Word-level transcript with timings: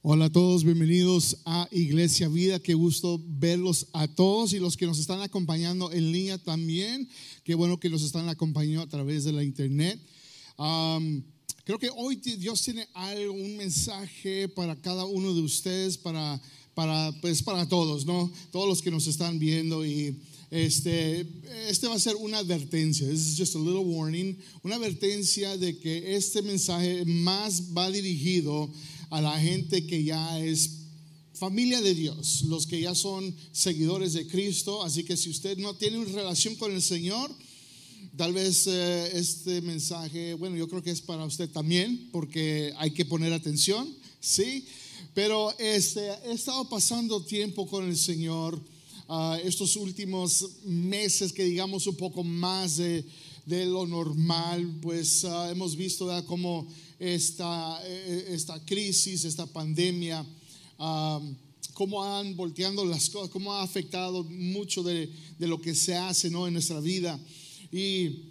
Hola 0.00 0.26
a 0.26 0.30
todos, 0.30 0.62
bienvenidos 0.62 1.38
a 1.44 1.68
Iglesia 1.72 2.28
Vida. 2.28 2.60
Qué 2.60 2.72
gusto 2.72 3.20
verlos 3.26 3.88
a 3.92 4.06
todos 4.06 4.52
y 4.52 4.60
los 4.60 4.76
que 4.76 4.86
nos 4.86 5.00
están 5.00 5.22
acompañando 5.22 5.90
en 5.90 6.12
línea 6.12 6.38
también. 6.38 7.08
Qué 7.42 7.56
bueno 7.56 7.80
que 7.80 7.90
nos 7.90 8.04
están 8.04 8.28
acompañando 8.28 8.82
a 8.82 8.88
través 8.88 9.24
de 9.24 9.32
la 9.32 9.42
internet. 9.42 10.00
Creo 11.64 11.80
que 11.80 11.90
hoy 11.96 12.14
Dios 12.14 12.62
tiene 12.62 12.86
algo, 12.94 13.32
un 13.34 13.56
mensaje 13.56 14.48
para 14.48 14.80
cada 14.80 15.04
uno 15.04 15.34
de 15.34 15.40
ustedes, 15.40 15.98
para, 15.98 16.40
para, 16.74 17.10
pues 17.20 17.42
para 17.42 17.68
todos, 17.68 18.06
¿no? 18.06 18.30
Todos 18.52 18.68
los 18.68 18.80
que 18.80 18.92
nos 18.92 19.08
están 19.08 19.40
viendo 19.40 19.84
y 19.84 20.16
este, 20.50 21.26
este 21.68 21.88
va 21.88 21.94
a 21.94 21.98
ser 21.98 22.16
una 22.16 22.38
advertencia. 22.38 23.06
This 23.06 23.28
is 23.28 23.36
just 23.36 23.54
a 23.54 23.58
little 23.58 23.84
warning. 23.84 24.38
Una 24.62 24.76
advertencia 24.76 25.56
de 25.56 25.78
que 25.78 26.16
este 26.16 26.42
mensaje 26.42 27.04
más 27.04 27.74
va 27.76 27.90
dirigido 27.90 28.70
a 29.10 29.20
la 29.20 29.38
gente 29.38 29.86
que 29.86 30.02
ya 30.04 30.40
es 30.40 30.70
familia 31.34 31.80
de 31.80 31.94
Dios, 31.94 32.42
los 32.42 32.66
que 32.66 32.80
ya 32.80 32.94
son 32.94 33.34
seguidores 33.52 34.14
de 34.14 34.26
Cristo. 34.26 34.82
Así 34.82 35.04
que 35.04 35.16
si 35.16 35.30
usted 35.30 35.58
no 35.58 35.74
tiene 35.74 35.98
una 35.98 36.12
relación 36.12 36.54
con 36.56 36.72
el 36.72 36.82
Señor, 36.82 37.30
tal 38.16 38.32
vez 38.32 38.66
eh, 38.66 39.10
este 39.14 39.60
mensaje, 39.60 40.34
bueno, 40.34 40.56
yo 40.56 40.68
creo 40.68 40.82
que 40.82 40.90
es 40.90 41.00
para 41.00 41.24
usted 41.24 41.50
también, 41.50 42.08
porque 42.10 42.72
hay 42.78 42.90
que 42.92 43.04
poner 43.04 43.32
atención, 43.32 43.88
¿sí? 44.20 44.64
Pero 45.14 45.54
este, 45.58 46.08
he 46.26 46.32
estado 46.32 46.68
pasando 46.68 47.24
tiempo 47.24 47.66
con 47.66 47.86
el 47.86 47.96
Señor 47.96 48.60
uh, 49.08 49.34
estos 49.44 49.76
últimos 49.76 50.46
meses, 50.64 51.32
que 51.32 51.44
digamos 51.44 51.86
un 51.86 51.96
poco 51.96 52.22
más 52.22 52.76
de, 52.76 53.04
de 53.46 53.66
lo 53.66 53.86
normal, 53.86 54.78
pues 54.80 55.24
uh, 55.24 55.50
hemos 55.50 55.74
visto 55.74 56.06
¿verdad? 56.06 56.24
cómo 56.26 56.68
esta, 56.98 57.80
eh, 57.84 58.28
esta 58.30 58.64
crisis, 58.64 59.24
esta 59.24 59.46
pandemia, 59.46 60.24
cómo 61.74 62.04
han 62.04 62.36
volteando 62.36 62.84
las 62.84 63.08
cosas, 63.08 63.30
cómo 63.30 63.52
ha 63.52 63.62
afectado 63.62 64.24
mucho 64.24 64.82
de, 64.82 65.10
de, 65.38 65.46
lo 65.46 65.60
que 65.60 65.74
se 65.74 65.96
hace 65.96 66.30
¿no? 66.30 66.46
en 66.46 66.52
nuestra 66.54 66.80
vida. 66.80 67.18
Y 67.70 68.28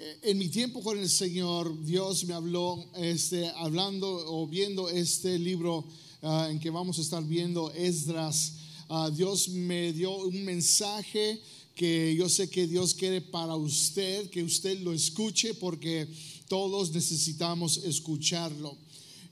eh, 0.00 0.18
en 0.22 0.38
mi 0.38 0.48
tiempo 0.48 0.80
con 0.80 0.96
el 0.96 1.08
Señor, 1.08 1.84
Dios 1.84 2.24
me 2.24 2.34
habló, 2.34 2.84
este, 2.96 3.48
hablando 3.56 4.08
o 4.08 4.46
viendo 4.46 4.88
este 4.88 5.38
libro 5.38 5.84
uh, 6.22 6.44
en 6.44 6.60
que 6.60 6.70
vamos 6.70 6.98
a 6.98 7.02
estar 7.02 7.24
viendo, 7.24 7.72
Esdras. 7.72 8.54
Uh, 8.88 9.10
Dios 9.10 9.48
me 9.50 9.92
dio 9.92 10.16
un 10.16 10.44
mensaje 10.44 11.40
que 11.74 12.14
yo 12.16 12.28
sé 12.28 12.48
que 12.48 12.66
Dios 12.66 12.94
quiere 12.94 13.20
para 13.20 13.54
usted, 13.54 14.30
que 14.30 14.42
usted 14.42 14.80
lo 14.80 14.94
escuche, 14.94 15.54
porque 15.54 16.08
todos 16.48 16.90
necesitamos 16.92 17.76
escucharlo. 17.84 18.76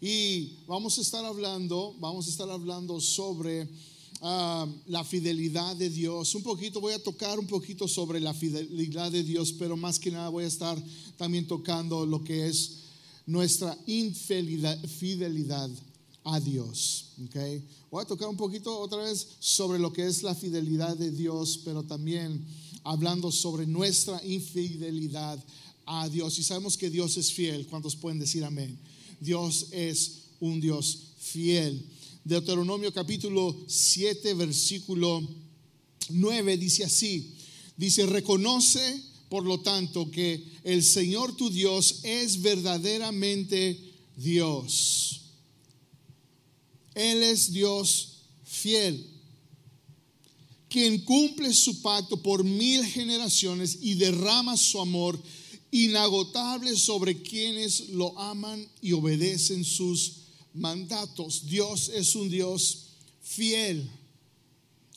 Y 0.01 0.59
vamos 0.67 0.99
a 0.99 1.01
estar 1.01 1.25
hablando, 1.25 1.97
vamos 1.99 2.27
a 2.27 2.31
estar 2.31 2.51
hablando 2.51 3.01
sobre 3.01 3.67
ah, 4.21 4.67
la 4.87 5.03
fidelidad 5.05 5.75
de 5.75 5.89
Dios. 5.89 6.35
Un 6.35 6.43
poquito, 6.43 6.81
voy 6.81 6.93
a 6.93 7.03
tocar 7.03 7.39
un 7.39 7.47
poquito 7.47 7.89
sobre 7.89 8.21
la 8.21 8.35
fidelidad 8.35 9.11
de 9.11 9.25
Dios, 9.25 9.55
pero 9.55 9.75
más 9.77 9.99
que 9.99 10.11
nada 10.11 10.29
voy 10.29 10.45
a 10.45 10.49
estar 10.49 10.81
también 11.17 11.47
tocando 11.47 12.05
lo 12.05 12.23
que 12.23 12.47
es 12.47 12.83
nuestra 13.27 13.77
infidelidad 13.87 15.71
a 16.27 16.41
Dios. 16.41 17.13
Voy 17.89 18.03
a 18.03 18.07
tocar 18.07 18.29
un 18.29 18.37
poquito 18.37 18.77
otra 18.79 18.99
vez 18.99 19.27
sobre 19.39 19.79
lo 19.79 19.93
que 19.93 20.07
es 20.07 20.25
la 20.25 20.35
fidelidad 20.35 20.97
de 20.97 21.13
Dios, 21.13 21.61
pero 21.65 21.85
también 21.85 22.45
hablando 22.83 23.31
sobre 23.31 23.65
nuestra 23.65 24.21
infidelidad 24.25 25.43
a 25.87 26.09
Dios. 26.09 26.37
Y 26.39 26.43
sabemos 26.43 26.77
que 26.77 26.91
Dios 26.91 27.17
es 27.17 27.33
fiel. 27.33 27.67
¿Cuántos 27.69 27.95
pueden 27.95 28.19
decir 28.19 28.45
amén? 28.45 28.77
Dios 29.21 29.69
es 29.71 30.25
un 30.41 30.61
Dios 30.61 30.99
fiel. 31.19 31.87
Deuteronomio 32.25 32.93
capítulo 32.93 33.57
7, 33.69 34.35
versículo 34.35 35.23
9 36.11 36.59
dice 36.59 36.83
así. 36.83 37.35
Dice, 37.77 38.05
reconoce 38.05 39.01
por 39.29 39.45
lo 39.45 39.61
tanto 39.61 40.11
que 40.11 40.43
el 40.65 40.83
Señor 40.83 41.37
tu 41.37 41.51
Dios 41.51 42.01
es 42.03 42.43
verdaderamente 42.43 43.79
Dios. 44.17 45.26
Él 46.97 47.23
es 47.23 47.53
Dios 47.53 48.23
fiel, 48.43 49.07
quien 50.67 50.99
cumple 51.03 51.53
su 51.53 51.83
pacto 51.83 52.23
por 52.23 52.43
mil 52.43 52.85
generaciones 52.87 53.79
y 53.83 53.95
derrama 53.95 54.57
su 54.57 54.81
amor 54.81 55.23
inagotable 55.71 56.75
sobre 56.75 57.21
quienes 57.21 57.91
lo 57.91 58.19
aman 58.19 58.67
y 58.81 58.93
obedecen 58.93 59.63
sus 59.63 60.23
mandatos. 60.55 61.47
Dios 61.47 61.91
es 61.91 62.15
un 62.17 62.31
Dios 62.31 62.87
fiel. 63.23 63.91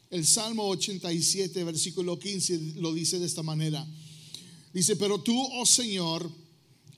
El 0.09 0.25
Salmo 0.25 0.69
87, 0.69 1.65
versículo 1.65 2.17
15 2.17 2.75
lo 2.77 2.93
dice 2.93 3.19
de 3.19 3.25
esta 3.25 3.43
manera. 3.43 3.85
Dice, 4.73 4.95
pero 4.95 5.19
tú, 5.19 5.37
oh 5.37 5.65
Señor, 5.65 6.31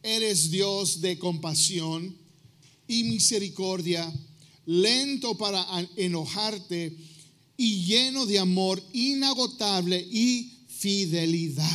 eres 0.03 0.51
Dios 0.51 1.01
de 1.01 1.17
compasión 1.17 2.15
y 2.87 3.03
misericordia, 3.05 4.13
lento 4.65 5.37
para 5.37 5.65
enojarte 5.95 6.95
y 7.57 7.85
lleno 7.85 8.25
de 8.25 8.39
amor 8.39 8.81
inagotable 8.93 9.99
y 10.11 10.51
fidelidad. 10.67 11.67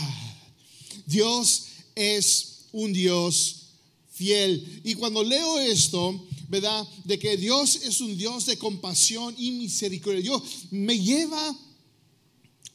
Dios 1.07 1.67
es 1.95 2.67
un 2.73 2.93
Dios 2.93 3.67
fiel. 4.11 4.81
Y 4.85 4.95
cuando 4.95 5.23
leo 5.23 5.61
esto, 5.61 6.27
¿verdad? 6.49 6.87
De 7.05 7.19
que 7.19 7.37
Dios 7.37 7.77
es 7.77 8.01
un 8.01 8.17
Dios 8.17 8.47
de 8.47 8.59
compasión 8.59 9.35
y 9.39 9.53
misericordia, 9.53 10.21
yo 10.21 10.43
me 10.71 10.99
lleva 10.99 11.57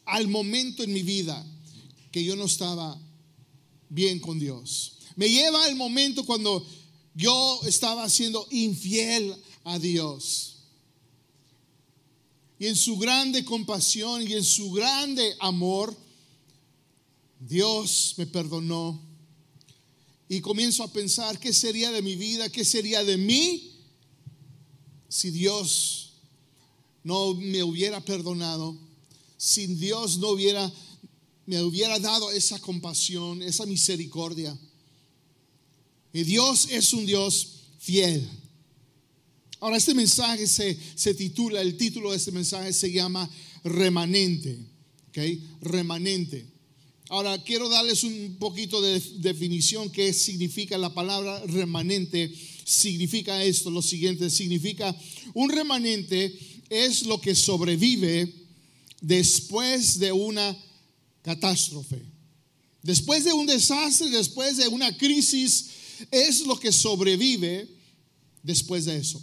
al 0.05 0.27
momento 0.27 0.83
en 0.83 0.93
mi 0.93 1.03
vida 1.03 1.45
que 2.11 2.23
yo 2.23 2.35
no 2.35 2.45
estaba 2.45 2.99
bien 3.89 4.19
con 4.19 4.39
Dios. 4.39 4.93
Me 5.15 5.29
lleva 5.29 5.65
al 5.65 5.75
momento 5.75 6.25
cuando 6.25 6.65
yo 7.13 7.59
estaba 7.65 8.09
siendo 8.09 8.47
infiel 8.51 9.35
a 9.63 9.79
Dios. 9.79 10.57
Y 12.59 12.67
en 12.67 12.75
su 12.75 12.97
grande 12.97 13.43
compasión 13.43 14.27
y 14.27 14.33
en 14.33 14.43
su 14.43 14.71
grande 14.71 15.35
amor, 15.39 15.95
Dios 17.39 18.13
me 18.17 18.27
perdonó 18.27 19.01
y 20.29 20.39
comienzo 20.41 20.83
a 20.83 20.87
pensar 20.87 21.39
qué 21.39 21.51
sería 21.53 21.91
de 21.91 22.01
mi 22.01 22.15
vida, 22.15 22.49
qué 22.49 22.63
sería 22.63 23.03
de 23.03 23.17
mí 23.17 23.71
si 25.09 25.31
Dios 25.31 26.13
no 27.03 27.33
me 27.33 27.63
hubiera 27.63 27.99
perdonado, 27.99 28.77
si 29.37 29.65
Dios 29.67 30.19
no 30.19 30.29
hubiera 30.29 30.71
me 31.45 31.61
hubiera 31.63 31.99
dado 31.99 32.31
esa 32.31 32.59
compasión, 32.59 33.41
esa 33.41 33.65
misericordia. 33.65 34.57
Y 36.13 36.23
Dios 36.23 36.67
es 36.69 36.93
un 36.93 37.05
Dios 37.05 37.63
fiel. 37.79 38.25
Ahora, 39.61 39.77
este 39.77 39.93
mensaje 39.93 40.47
se, 40.47 40.77
se 40.95 41.13
titula, 41.13 41.61
el 41.61 41.77
título 41.77 42.11
de 42.11 42.17
este 42.17 42.31
mensaje 42.31 42.73
se 42.73 42.91
llama 42.91 43.29
remanente. 43.63 44.57
¿ok? 45.09 45.17
Remanente. 45.61 46.45
Ahora, 47.09 47.41
quiero 47.43 47.69
darles 47.69 48.03
un 48.03 48.37
poquito 48.39 48.81
de 48.81 48.99
definición 49.17 49.91
qué 49.91 50.13
significa 50.13 50.77
la 50.77 50.93
palabra 50.93 51.45
remanente. 51.45 52.33
Significa 52.65 53.43
esto, 53.43 53.69
lo 53.69 53.81
siguiente, 53.81 54.29
significa 54.29 54.95
un 55.33 55.49
remanente 55.49 56.37
es 56.69 57.03
lo 57.03 57.19
que 57.21 57.35
sobrevive 57.35 58.33
después 59.01 59.99
de 59.99 60.11
una 60.11 60.57
catástrofe. 61.21 62.01
Después 62.81 63.25
de 63.25 63.33
un 63.33 63.45
desastre, 63.45 64.09
después 64.09 64.57
de 64.57 64.67
una 64.69 64.97
crisis, 64.97 65.67
es 66.09 66.47
lo 66.47 66.59
que 66.59 66.71
sobrevive 66.71 67.67
después 68.41 68.85
de 68.85 68.97
eso. 68.97 69.21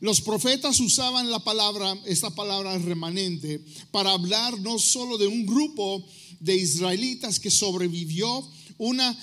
Los 0.00 0.20
profetas 0.20 0.78
usaban 0.80 1.30
la 1.30 1.38
palabra, 1.38 1.96
esta 2.04 2.30
palabra 2.30 2.78
remanente, 2.78 3.60
para 3.90 4.12
hablar 4.12 4.58
no 4.60 4.78
solo 4.78 5.16
de 5.16 5.26
un 5.26 5.46
grupo 5.46 6.04
de 6.40 6.56
israelitas 6.56 7.40
que 7.40 7.50
sobrevivió 7.50 8.46
una 8.78 9.16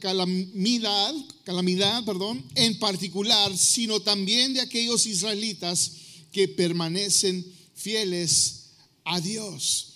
calamidad, 0.00 1.14
calamidad, 1.44 2.04
perdón, 2.04 2.44
en 2.56 2.78
particular, 2.80 3.56
sino 3.56 4.00
también 4.00 4.52
de 4.52 4.60
aquellos 4.60 5.06
israelitas 5.06 5.92
que 6.32 6.48
permanecen 6.48 7.46
fieles 7.74 8.64
a 9.04 9.20
Dios. 9.20 9.94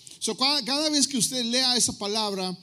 cada, 0.65 0.89
vez 0.89 1.09
que 1.09 1.17
usted 1.17 1.43
lea 1.43 1.75
esa 1.75 1.97
palabra 1.97 2.57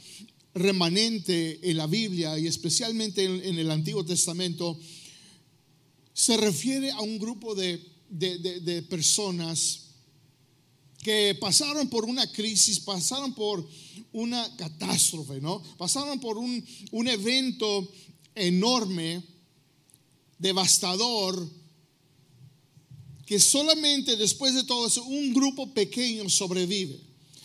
remanente 0.54 1.60
en 1.62 1.76
la 1.76 1.86
Biblia 1.86 2.38
y 2.38 2.46
especialmente 2.46 3.24
en 3.24 3.58
el 3.58 3.70
Antiguo 3.70 4.04
Testamento, 4.04 4.78
se 6.12 6.36
refiere 6.36 6.90
a 6.90 7.00
un 7.00 7.18
grupo 7.18 7.54
de, 7.54 7.78
personas 8.88 9.86
que 11.02 11.36
pasaron 11.40 11.88
por 11.88 12.04
una 12.04 12.30
crisis, 12.30 12.80
pasaron 12.80 13.34
por 13.34 13.66
una 14.12 14.56
catástrofe, 14.56 15.40
¿no? 15.40 15.62
Pasaron 15.78 16.20
por 16.20 16.36
un, 16.36 16.64
un 16.90 17.08
evento 17.08 17.90
enorme 18.34 19.22
devastador 20.38 21.48
que 23.24 23.38
solamente 23.38 24.16
después 24.16 24.54
de 24.54 24.64
todo 24.64 24.88
eso 24.88 25.04
un 25.04 25.32
grupo 25.32 25.72
pequeño 25.72 26.28
sobrevive. 26.28 27.00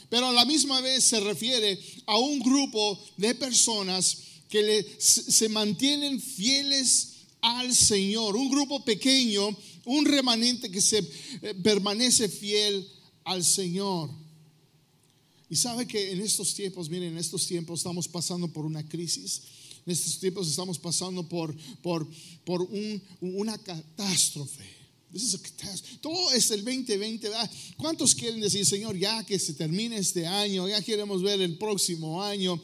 Pero 0.10 0.28
a 0.28 0.34
la 0.34 0.46
misma 0.46 0.82
vez 0.82 1.04
se 1.04 1.20
refiere 1.20 1.80
a 2.06 2.18
un 2.18 2.40
grupo 2.40 3.00
de 3.18 3.36
personas 3.36 4.18
que 4.50 4.64
le, 4.64 5.00
se 5.00 5.50
mantienen 5.50 6.20
fieles 6.20 7.15
al 7.46 7.76
Señor, 7.76 8.36
un 8.36 8.50
grupo 8.50 8.84
pequeño, 8.84 9.56
un 9.86 10.06
remanente 10.06 10.72
que 10.72 10.82
se 10.82 10.98
eh, 10.98 11.54
permanece 11.62 12.28
fiel 12.28 12.88
al 13.24 13.44
Señor. 13.44 14.10
Y 15.48 15.56
sabe 15.56 15.86
que 15.86 16.12
en 16.12 16.22
estos 16.22 16.56
tiempos, 16.56 16.90
miren, 16.90 17.12
en 17.12 17.18
estos 17.20 17.46
tiempos 17.46 17.82
estamos 17.82 18.08
pasando 18.08 18.48
por 18.48 18.66
una 18.66 18.88
crisis. 18.88 19.44
En 19.86 19.94
estos 19.94 20.20
tiempos 20.20 20.48
estamos 20.48 20.80
pasando 20.80 21.30
por, 21.30 21.56
por, 21.84 22.08
por 22.44 22.64
un, 22.64 23.02
una 23.22 23.56
catástrofe. 23.60 24.66
Todo 26.02 26.34
es 26.34 26.50
el 26.50 26.66
2020. 26.66 27.30
¿Cuántos 27.78 28.16
quieren 28.16 28.42
decir, 28.42 28.66
Señor, 28.66 28.98
ya 28.98 29.24
que 29.24 29.38
se 29.38 29.54
termine 29.54 29.98
este 29.98 30.26
año, 30.26 30.68
ya 30.68 30.82
queremos 30.82 31.22
ver 31.22 31.40
el 31.42 31.60
próximo 31.60 32.24
año? 32.24 32.60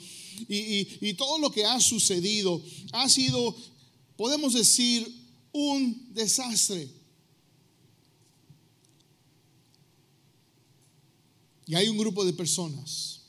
Y, 0.49 0.87
y 1.01 1.13
todo 1.13 1.37
lo 1.37 1.51
que 1.51 1.65
ha 1.65 1.79
sucedido 1.79 2.61
ha 2.93 3.07
sido, 3.07 3.55
podemos 4.21 4.53
decir, 4.53 5.11
un 5.51 6.13
desastre. 6.13 6.87
Y 11.65 11.73
hay 11.73 11.87
un 11.87 11.97
grupo 11.97 12.23
de 12.23 12.31
personas, 12.31 13.21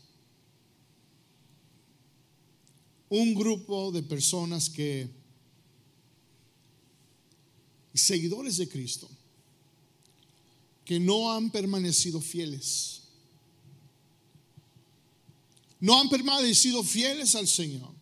un 3.09 3.35
grupo 3.35 3.91
de 3.91 4.03
personas 4.03 4.69
que, 4.69 5.09
seguidores 7.95 8.59
de 8.59 8.69
Cristo, 8.69 9.09
que 10.85 11.01
no 11.01 11.33
han 11.33 11.51
permanecido 11.51 12.21
fieles. 12.21 13.01
No 15.81 15.99
han 15.99 16.11
permanecido 16.11 16.85
fieles 16.85 17.35
al 17.35 17.49
Señor. 17.49 18.02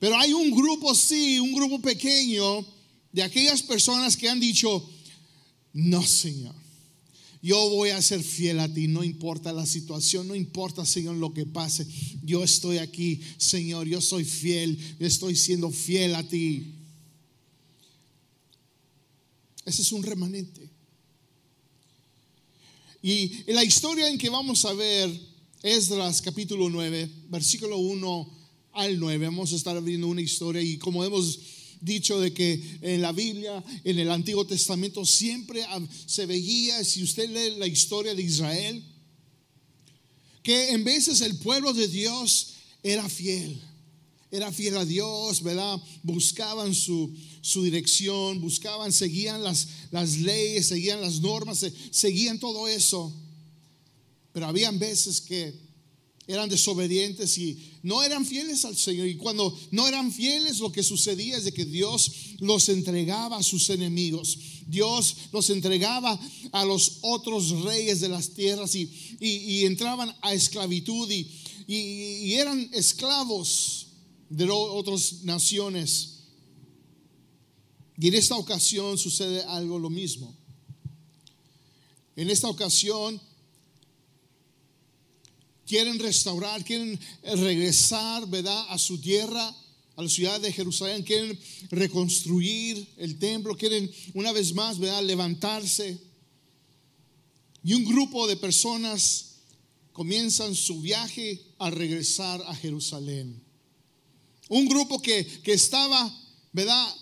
Pero 0.00 0.18
hay 0.18 0.32
un 0.32 0.50
grupo, 0.50 0.94
sí, 0.94 1.38
un 1.38 1.52
grupo 1.52 1.78
pequeño 1.78 2.66
de 3.12 3.22
aquellas 3.22 3.62
personas 3.62 4.16
que 4.16 4.30
han 4.30 4.40
dicho, 4.40 4.90
no, 5.74 6.02
Señor. 6.02 6.54
Yo 7.42 7.70
voy 7.70 7.90
a 7.90 8.02
ser 8.02 8.22
fiel 8.22 8.60
a 8.60 8.72
ti, 8.72 8.88
no 8.88 9.04
importa 9.04 9.52
la 9.52 9.66
situación, 9.66 10.26
no 10.26 10.34
importa, 10.34 10.84
Señor, 10.86 11.16
lo 11.16 11.32
que 11.34 11.44
pase. 11.44 11.86
Yo 12.22 12.42
estoy 12.42 12.78
aquí, 12.78 13.20
Señor, 13.36 13.86
yo 13.86 14.00
soy 14.00 14.24
fiel, 14.24 14.78
estoy 14.98 15.36
siendo 15.36 15.70
fiel 15.70 16.14
a 16.14 16.26
ti. 16.26 16.74
Ese 19.66 19.82
es 19.82 19.92
un 19.92 20.02
remanente. 20.02 20.68
Y 23.02 23.52
la 23.52 23.64
historia 23.64 24.08
en 24.08 24.16
que 24.16 24.30
vamos 24.30 24.64
a 24.64 24.72
ver, 24.72 25.10
Esdras 25.62 26.22
capítulo 26.22 26.70
9, 26.70 27.10
versículo 27.28 27.76
1 27.76 28.39
al 28.72 28.98
9, 28.98 29.26
vamos 29.26 29.52
a 29.52 29.56
estar 29.56 29.82
viendo 29.82 30.08
una 30.08 30.20
historia 30.20 30.62
y 30.62 30.78
como 30.78 31.04
hemos 31.04 31.38
dicho 31.80 32.20
de 32.20 32.32
que 32.32 32.78
en 32.82 33.02
la 33.02 33.12
Biblia, 33.12 33.64
en 33.84 33.98
el 33.98 34.10
Antiguo 34.10 34.46
Testamento, 34.46 35.04
siempre 35.04 35.64
se 36.06 36.26
veía, 36.26 36.84
si 36.84 37.02
usted 37.02 37.28
lee 37.30 37.58
la 37.58 37.66
historia 37.66 38.14
de 38.14 38.22
Israel, 38.22 38.84
que 40.42 40.70
en 40.70 40.84
veces 40.84 41.20
el 41.20 41.36
pueblo 41.38 41.72
de 41.72 41.88
Dios 41.88 42.54
era 42.82 43.08
fiel, 43.08 43.60
era 44.30 44.52
fiel 44.52 44.76
a 44.76 44.84
Dios, 44.84 45.42
¿verdad? 45.42 45.80
Buscaban 46.02 46.74
su, 46.74 47.12
su 47.40 47.64
dirección, 47.64 48.40
buscaban, 48.40 48.92
seguían 48.92 49.42
las, 49.42 49.68
las 49.90 50.18
leyes, 50.18 50.68
seguían 50.68 51.00
las 51.00 51.20
normas, 51.20 51.66
seguían 51.90 52.38
todo 52.38 52.68
eso. 52.68 53.12
Pero 54.32 54.46
habían 54.46 54.78
veces 54.78 55.20
que 55.20 55.52
eran 56.26 56.48
desobedientes 56.48 57.36
y 57.38 57.58
no 57.82 58.02
eran 58.02 58.24
fieles 58.24 58.64
al 58.64 58.76
Señor. 58.76 59.08
Y 59.08 59.16
cuando 59.16 59.58
no 59.70 59.88
eran 59.88 60.12
fieles, 60.12 60.60
lo 60.60 60.70
que 60.70 60.82
sucedía 60.82 61.36
es 61.36 61.44
de 61.44 61.52
que 61.52 61.64
Dios 61.64 62.12
los 62.38 62.68
entregaba 62.68 63.38
a 63.38 63.42
sus 63.42 63.68
enemigos. 63.70 64.38
Dios 64.66 65.16
los 65.32 65.50
entregaba 65.50 66.18
a 66.52 66.64
los 66.64 66.98
otros 67.02 67.62
reyes 67.62 68.00
de 68.00 68.08
las 68.08 68.30
tierras 68.30 68.74
y, 68.74 69.64
entraban 69.64 70.14
a 70.22 70.32
esclavitud 70.32 71.10
y, 71.10 71.26
y 71.66 72.34
eran 72.34 72.68
esclavos 72.72 73.88
de 74.28 74.48
otras 74.48 75.24
naciones. 75.24 76.20
Y 77.98 78.08
en 78.08 78.14
esta 78.14 78.36
ocasión 78.36 78.96
sucede 78.96 79.42
algo 79.42 79.78
lo 79.78 79.90
mismo. 79.90 80.34
En 82.16 82.30
esta 82.30 82.48
ocasión 82.48 83.20
quieren 85.70 86.00
restaurar, 86.00 86.64
quieren 86.64 86.98
regresar, 87.22 88.26
¿verdad?, 88.26 88.66
a 88.70 88.76
su 88.76 88.98
tierra, 88.98 89.54
a 89.94 90.02
la 90.02 90.08
ciudad 90.08 90.40
de 90.40 90.52
Jerusalén, 90.52 91.04
quieren 91.04 91.38
reconstruir 91.70 92.88
el 92.96 93.20
templo, 93.20 93.56
quieren 93.56 93.88
una 94.14 94.32
vez 94.32 94.52
más, 94.52 94.80
¿verdad?, 94.80 95.04
levantarse. 95.04 95.96
Y 97.62 97.74
un 97.74 97.84
grupo 97.84 98.26
de 98.26 98.36
personas 98.36 99.36
comienzan 99.92 100.56
su 100.56 100.80
viaje 100.80 101.40
a 101.60 101.70
regresar 101.70 102.42
a 102.48 102.54
Jerusalén. 102.56 103.40
Un 104.48 104.66
grupo 104.66 105.00
que, 105.00 105.24
que 105.24 105.52
estaba, 105.52 106.12
¿verdad?, 106.52 106.96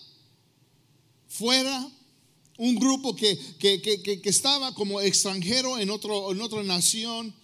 fuera, 1.26 1.90
un 2.58 2.74
grupo 2.74 3.16
que, 3.16 3.38
que, 3.58 3.80
que, 3.80 4.20
estaba 4.24 4.74
como 4.74 5.00
extranjero 5.00 5.78
en, 5.78 5.88
otro, 5.88 6.32
en 6.32 6.42
otra 6.42 6.62
nación 6.64 7.34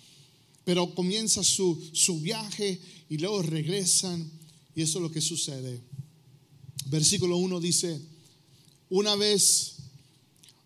pero 0.64 0.94
comienza 0.94 1.44
su, 1.44 1.90
su 1.92 2.20
viaje 2.20 2.80
y 3.08 3.18
luego 3.18 3.42
regresan 3.42 4.30
y 4.74 4.82
eso 4.82 4.98
es 4.98 5.02
lo 5.02 5.10
que 5.10 5.20
sucede. 5.20 5.80
Versículo 6.86 7.36
1 7.36 7.60
dice, 7.60 8.00
una 8.88 9.14
vez 9.14 9.76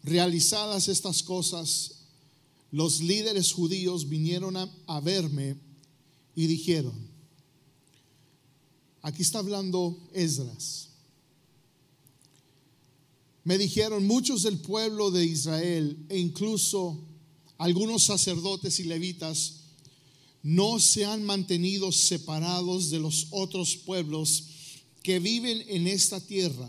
realizadas 0.03 0.89
estas 0.89 1.23
cosas, 1.23 1.97
los 2.71 3.01
líderes 3.01 3.53
judíos 3.53 4.09
vinieron 4.09 4.57
a, 4.57 4.73
a, 4.87 5.01
verme 5.01 5.57
y 6.35 6.47
dijeron, 6.47 6.95
aquí 9.03 9.23
está 9.23 9.41
hablando 9.41 9.99
Esdras, 10.13 10.89
me 13.45 13.59
dijeron 13.59 14.07
muchos 14.07 14.43
del 14.43 14.59
pueblo 14.59 15.11
de 15.11 15.25
Israel 15.25 15.97
e 16.11 16.19
incluso 16.19 17.03
algunos 17.57 18.05
sacerdotes 18.05 18.79
y 18.79 18.85
levitas 18.85 19.58
no 20.43 20.79
se 20.79 21.05
han 21.05 21.25
mantenido 21.25 21.93
separados 21.93 22.91
de 22.91 23.01
los 23.01 23.27
otros 23.31 23.77
pueblos 23.77 24.45
que 25.03 25.19
viven 25.19 25.65
en 25.69 25.87
esta 25.87 26.21
tierra. 26.21 26.69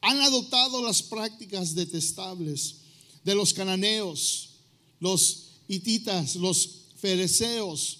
Han 0.00 0.20
adoptado 0.20 0.82
las 0.82 1.02
prácticas 1.02 1.74
detestables 1.74 2.76
de 3.24 3.34
los 3.34 3.52
cananeos, 3.52 4.50
los 4.98 5.50
hititas, 5.68 6.36
los 6.36 6.82
fereceos, 6.96 7.98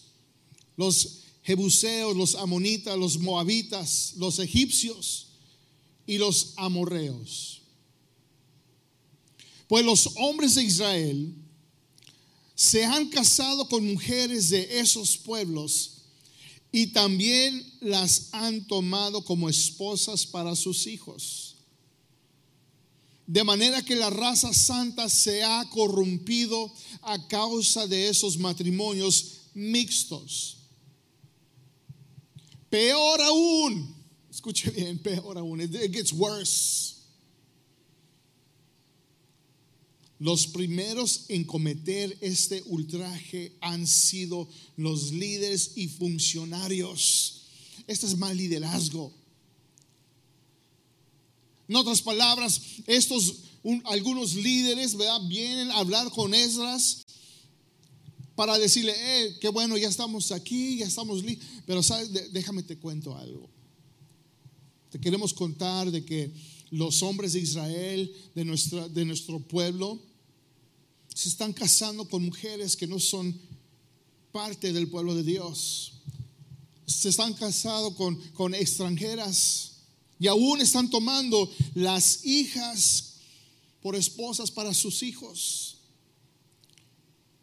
los 0.76 1.20
jebuseos, 1.42 2.16
los 2.16 2.34
amonitas, 2.34 2.98
los 2.98 3.18
moabitas, 3.18 4.14
los 4.16 4.38
egipcios 4.38 5.28
y 6.06 6.18
los 6.18 6.54
amorreos. 6.56 7.62
Pues 9.68 9.84
los 9.84 10.10
hombres 10.16 10.54
de 10.54 10.64
Israel 10.64 11.34
se 12.62 12.84
han 12.84 13.08
casado 13.08 13.68
con 13.68 13.84
mujeres 13.84 14.48
de 14.48 14.78
esos 14.78 15.16
pueblos 15.16 15.94
y 16.70 16.86
también 16.86 17.60
las 17.80 18.28
han 18.30 18.68
tomado 18.68 19.24
como 19.24 19.48
esposas 19.48 20.24
para 20.24 20.54
sus 20.54 20.86
hijos. 20.86 21.56
De 23.26 23.42
manera 23.42 23.84
que 23.84 23.96
la 23.96 24.10
raza 24.10 24.54
santa 24.54 25.08
se 25.08 25.42
ha 25.42 25.68
corrompido 25.70 26.72
a 27.02 27.26
causa 27.26 27.88
de 27.88 28.08
esos 28.08 28.38
matrimonios 28.38 29.40
mixtos. 29.54 30.58
Peor 32.70 33.20
aún, 33.22 33.92
escuche 34.30 34.70
bien, 34.70 35.00
peor 35.00 35.36
aún, 35.36 35.60
it 35.62 35.92
gets 35.92 36.12
worse. 36.12 37.01
Los 40.22 40.46
primeros 40.46 41.24
en 41.30 41.42
cometer 41.42 42.16
este 42.20 42.62
ultraje 42.66 43.56
han 43.60 43.88
sido 43.88 44.48
los 44.76 45.10
líderes 45.10 45.72
y 45.74 45.88
funcionarios. 45.88 47.42
Este 47.88 48.06
es 48.06 48.16
mal 48.16 48.36
liderazgo. 48.36 49.12
En 51.66 51.74
otras 51.74 52.00
palabras, 52.02 52.62
estos 52.86 53.38
algunos 53.82 54.36
líderes 54.36 54.96
vienen 55.28 55.72
a 55.72 55.78
hablar 55.78 56.08
con 56.12 56.34
Esdras 56.34 57.04
para 58.36 58.56
decirle, 58.58 58.94
eh, 58.96 59.38
qué 59.40 59.48
bueno, 59.48 59.76
ya 59.76 59.88
estamos 59.88 60.30
aquí, 60.30 60.76
ya 60.76 60.86
estamos 60.86 61.24
listos. 61.24 61.48
Pero 61.66 61.80
déjame 62.30 62.62
te 62.62 62.78
cuento 62.78 63.16
algo. 63.16 63.50
Te 64.88 65.00
queremos 65.00 65.34
contar 65.34 65.90
de 65.90 66.04
que 66.04 66.32
los 66.70 67.02
hombres 67.02 67.32
de 67.32 67.40
Israel, 67.40 68.14
de, 68.36 68.44
nuestra, 68.44 68.88
de 68.88 69.04
nuestro 69.04 69.40
pueblo, 69.40 70.11
se 71.14 71.28
están 71.28 71.52
casando 71.52 72.08
con 72.08 72.24
mujeres 72.24 72.76
que 72.76 72.86
no 72.86 72.98
son 72.98 73.38
parte 74.30 74.72
del 74.72 74.88
pueblo 74.88 75.14
de 75.14 75.22
Dios. 75.22 75.92
Se 76.86 77.08
están 77.08 77.34
casando 77.34 77.94
con, 77.94 78.16
con 78.32 78.54
extranjeras 78.54 79.72
y 80.18 80.26
aún 80.26 80.60
están 80.60 80.88
tomando 80.90 81.50
las 81.74 82.24
hijas 82.24 83.14
por 83.80 83.96
esposas 83.96 84.50
para 84.50 84.72
sus 84.72 85.02
hijos. 85.02 85.78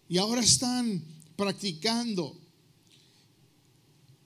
Y 0.08 0.18
ahora 0.18 0.42
están 0.42 1.04
practicando 1.36 2.36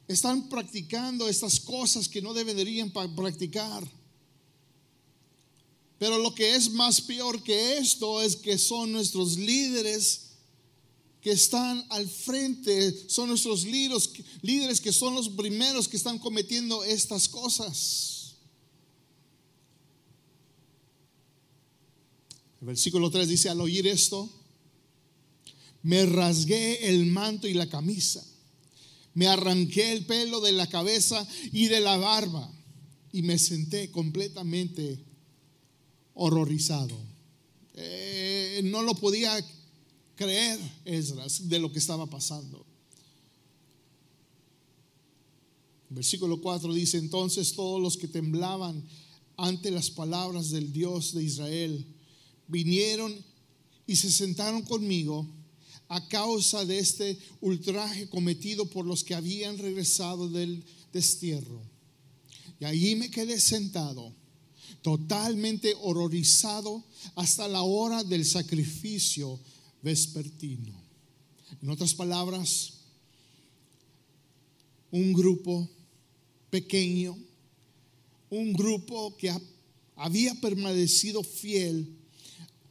están 0.08 0.50
practicando 0.50 1.28
estas 1.28 1.60
cosas 1.60 2.08
que 2.08 2.22
no 2.22 2.34
deberían 2.34 2.92
practicar. 2.92 3.84
Pero 6.04 6.18
lo 6.18 6.36
que 6.36 6.54
es 6.54 6.70
más 6.70 7.00
peor 7.00 7.42
que 7.44 7.78
esto 7.78 8.22
es 8.22 8.36
que 8.36 8.58
son 8.58 8.92
nuestros 8.92 9.38
líderes 9.38 10.32
que 11.22 11.32
están 11.32 11.82
al 11.92 12.10
frente, 12.10 13.08
son 13.08 13.30
nuestros 13.30 13.64
líderes, 13.64 14.10
líderes 14.42 14.82
que 14.82 14.92
son 14.92 15.16
los 15.16 15.30
primeros 15.30 15.88
que 15.88 15.96
están 15.96 16.20
cometiendo 16.20 16.84
estas 16.84 17.30
cosas. 17.30 18.36
El 22.60 22.68
versículo 22.68 23.10
3 23.10 23.26
dice, 23.26 23.48
al 23.48 23.62
oír 23.62 23.88
esto, 23.88 24.30
me 25.84 26.06
rasgué 26.06 26.90
el 26.90 27.06
manto 27.06 27.48
y 27.48 27.54
la 27.54 27.70
camisa 27.70 28.28
me 29.14 29.28
arranqué 29.28 29.94
el 29.94 30.06
pelo 30.06 30.42
de 30.42 30.52
la 30.52 30.68
cabeza 30.68 31.26
y 31.54 31.68
de 31.68 31.80
la 31.80 31.96
barba 31.96 32.52
y 33.14 33.22
me 33.22 33.40
senté 33.40 33.90
completamente 33.90 35.13
horrorizado. 36.14 36.98
Eh, 37.76 38.62
no 38.66 38.82
lo 38.84 38.94
podía 38.96 39.34
creer 40.16 40.60
Esdras 40.86 41.50
de 41.50 41.60
lo 41.60 41.72
que 41.72 41.80
estaba 41.80 42.06
pasando. 42.06 42.66
Versículo 45.90 46.42
4 46.42 46.74
dice, 46.74 46.98
entonces 46.98 47.54
todos 47.54 47.80
los 47.80 47.98
que 47.98 48.08
temblaban 48.08 48.84
ante 49.38 49.70
las 49.70 49.92
palabras 49.92 50.50
del 50.50 50.72
Dios 50.72 51.14
de 51.14 51.24
Israel 51.24 51.86
vinieron 52.48 53.14
y 53.86 53.96
se 53.96 54.12
sentaron 54.12 54.64
conmigo 54.64 55.28
a 55.90 56.08
causa 56.08 56.66
de 56.66 56.80
este 56.80 57.20
ultraje 57.42 58.10
cometido 58.10 58.66
por 58.66 58.86
los 58.86 59.04
que 59.04 59.14
habían 59.14 59.58
regresado 59.58 60.30
del 60.30 60.64
destierro. 60.92 61.62
Y 62.60 62.66
allí 62.66 62.96
me 62.96 63.12
quedé 63.12 63.40
sentado, 63.40 64.16
totalmente 64.84 65.74
horrorizado 65.82 66.84
hasta 67.16 67.48
la 67.48 67.64
hora 67.64 68.04
del 68.04 68.26
sacrificio 68.26 69.40
vespertino. 69.82 70.72
En 71.62 71.70
otras 71.70 71.96
palabras, 71.96 72.74
un 74.92 75.14
grupo 75.14 75.68
pequeño, 76.52 77.18
un 78.30 78.54
grupo 78.54 79.18
que 79.18 79.34
había 79.96 80.36
permanecido 80.36 81.24
fiel 81.24 81.98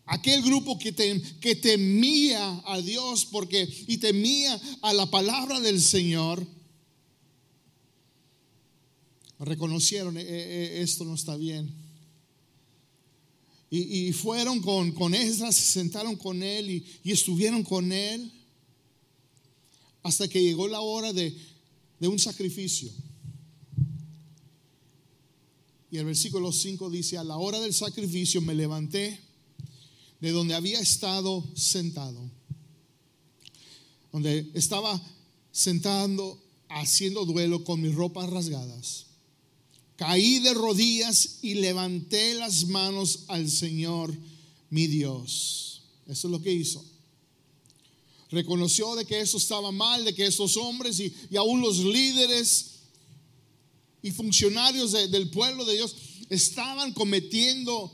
Aquel 0.06 0.42
grupo 0.42 0.78
que, 0.78 0.92
temía 0.92 2.62
a 2.66 2.80
Dios 2.80 3.24
porque 3.24 3.68
y 3.86 3.98
temía 3.98 4.60
a 4.82 4.92
la 4.92 5.06
palabra 5.06 5.60
del 5.60 5.80
Señor, 5.80 6.44
reconocieron, 9.38 10.18
eh, 10.18 10.24
eh, 10.26 10.82
esto 10.82 11.04
no 11.04 11.14
está 11.14 11.36
bien. 11.36 11.81
Y, 13.74 14.12
fueron 14.12 14.60
con, 14.60 14.92
con 14.92 15.14
Esdras, 15.14 15.56
se 15.56 15.64
sentaron 15.64 16.14
con 16.16 16.42
él 16.42 16.84
y, 17.02 17.10
estuvieron 17.10 17.62
con 17.62 17.90
él 17.90 18.30
hasta 20.02 20.28
que 20.28 20.42
llegó 20.42 20.68
la 20.68 20.82
hora 20.82 21.10
de, 21.14 21.34
de 21.98 22.06
un 22.06 22.18
sacrificio. 22.18 22.92
Y 25.90 25.96
el 25.96 26.04
versículo 26.04 26.52
5 26.52 26.90
dice, 26.90 27.16
a 27.16 27.24
la 27.24 27.38
hora 27.38 27.60
del 27.60 27.72
sacrificio 27.72 28.42
me 28.42 28.54
levanté 28.54 29.18
de 30.20 30.30
donde 30.32 30.52
había 30.52 30.78
estado 30.78 31.42
sentado, 31.54 32.30
donde 34.12 34.50
estaba 34.52 35.00
sentando, 35.50 36.38
haciendo 36.68 37.24
duelo 37.24 37.64
con 37.64 37.80
mis 37.80 37.94
ropas 37.94 38.28
rasgadas. 38.28 39.11
Caí 39.96 40.40
de 40.40 40.54
rodillas 40.54 41.38
y 41.42 41.54
levanté 41.54 42.34
las 42.34 42.66
manos 42.66 43.24
al 43.28 43.50
Señor, 43.50 44.16
mi 44.70 44.86
Dios. 44.86 45.82
Eso 46.06 46.28
es 46.28 46.32
lo 46.32 46.42
que 46.42 46.52
hizo. 46.52 46.84
Reconoció 48.30 48.94
de 48.96 49.04
que 49.04 49.20
eso 49.20 49.36
estaba 49.36 49.70
mal, 49.70 50.04
de 50.04 50.14
que 50.14 50.24
esos 50.24 50.56
hombres 50.56 50.98
y, 50.98 51.36
aún 51.36 51.60
los 51.60 51.78
líderes 51.78 52.80
y 54.00 54.10
funcionarios 54.10 54.92
del 54.92 55.28
pueblo 55.30 55.64
de 55.64 55.74
Dios 55.74 55.94
estaban 56.30 56.94
cometiendo 56.94 57.92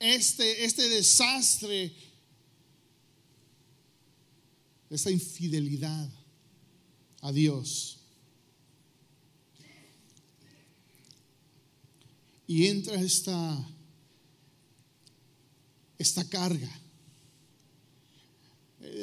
este, 0.00 0.64
este 0.64 0.88
desastre, 0.88 1.94
esta 4.90 5.10
infidelidad 5.10 6.10
a 7.20 7.32
Dios. 7.32 8.03
Y 12.46 12.66
entra 12.66 13.00
esta, 13.00 13.68
esta 15.98 16.28
carga 16.28 16.70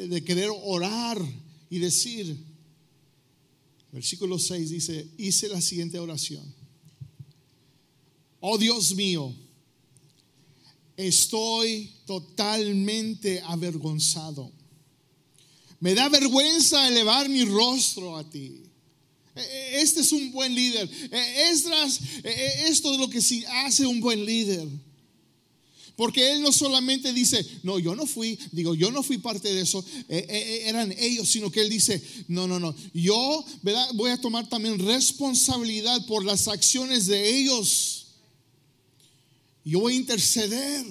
de 0.07 0.23
querer 0.23 0.49
orar 0.63 1.19
y 1.69 1.79
decir, 1.79 2.37
versículo 3.91 4.37
6 4.37 4.69
dice, 4.69 5.07
hice 5.17 5.47
la 5.49 5.61
siguiente 5.61 5.99
oración. 5.99 6.53
Oh 8.39 8.57
Dios 8.57 8.93
mío, 8.95 9.33
estoy 10.97 11.91
totalmente 12.05 13.41
avergonzado. 13.41 14.51
Me 15.79 15.95
da 15.95 16.09
vergüenza 16.09 16.87
elevar 16.87 17.27
mi 17.27 17.43
rostro 17.43 18.17
a 18.17 18.29
ti. 18.29 18.63
E, 19.35 19.41
e, 19.41 19.81
este 19.81 20.01
es 20.01 20.11
un 20.11 20.31
buen 20.31 20.53
líder. 20.53 20.89
E, 21.11 21.51
esto 22.67 22.93
es 22.93 22.99
lo 22.99 23.09
que 23.09 23.21
sí 23.21 23.43
hace 23.65 23.85
un 23.85 23.99
buen 23.99 24.25
líder. 24.25 24.67
Porque 25.95 26.31
él 26.31 26.41
no 26.41 26.51
solamente 26.51 27.13
dice, 27.13 27.45
no, 27.63 27.77
yo 27.77 27.95
no 27.95 28.07
fui, 28.07 28.39
digo, 28.51 28.73
yo 28.73 28.91
no 28.91 29.03
fui 29.03 29.19
parte 29.19 29.53
de 29.53 29.61
eso, 29.61 29.85
eran 30.07 30.91
ellos, 30.97 31.29
sino 31.29 31.51
que 31.51 31.61
él 31.61 31.69
dice, 31.69 32.01
no, 32.27 32.47
no, 32.47 32.59
no, 32.59 32.73
yo 32.91 33.45
voy 33.93 34.09
a 34.09 34.19
tomar 34.19 34.49
también 34.49 34.79
responsabilidad 34.79 36.03
por 36.07 36.25
las 36.25 36.47
acciones 36.47 37.05
de 37.05 37.37
ellos. 37.37 38.07
Yo 39.63 39.81
voy 39.81 39.93
a 39.93 39.97
interceder. 39.97 40.85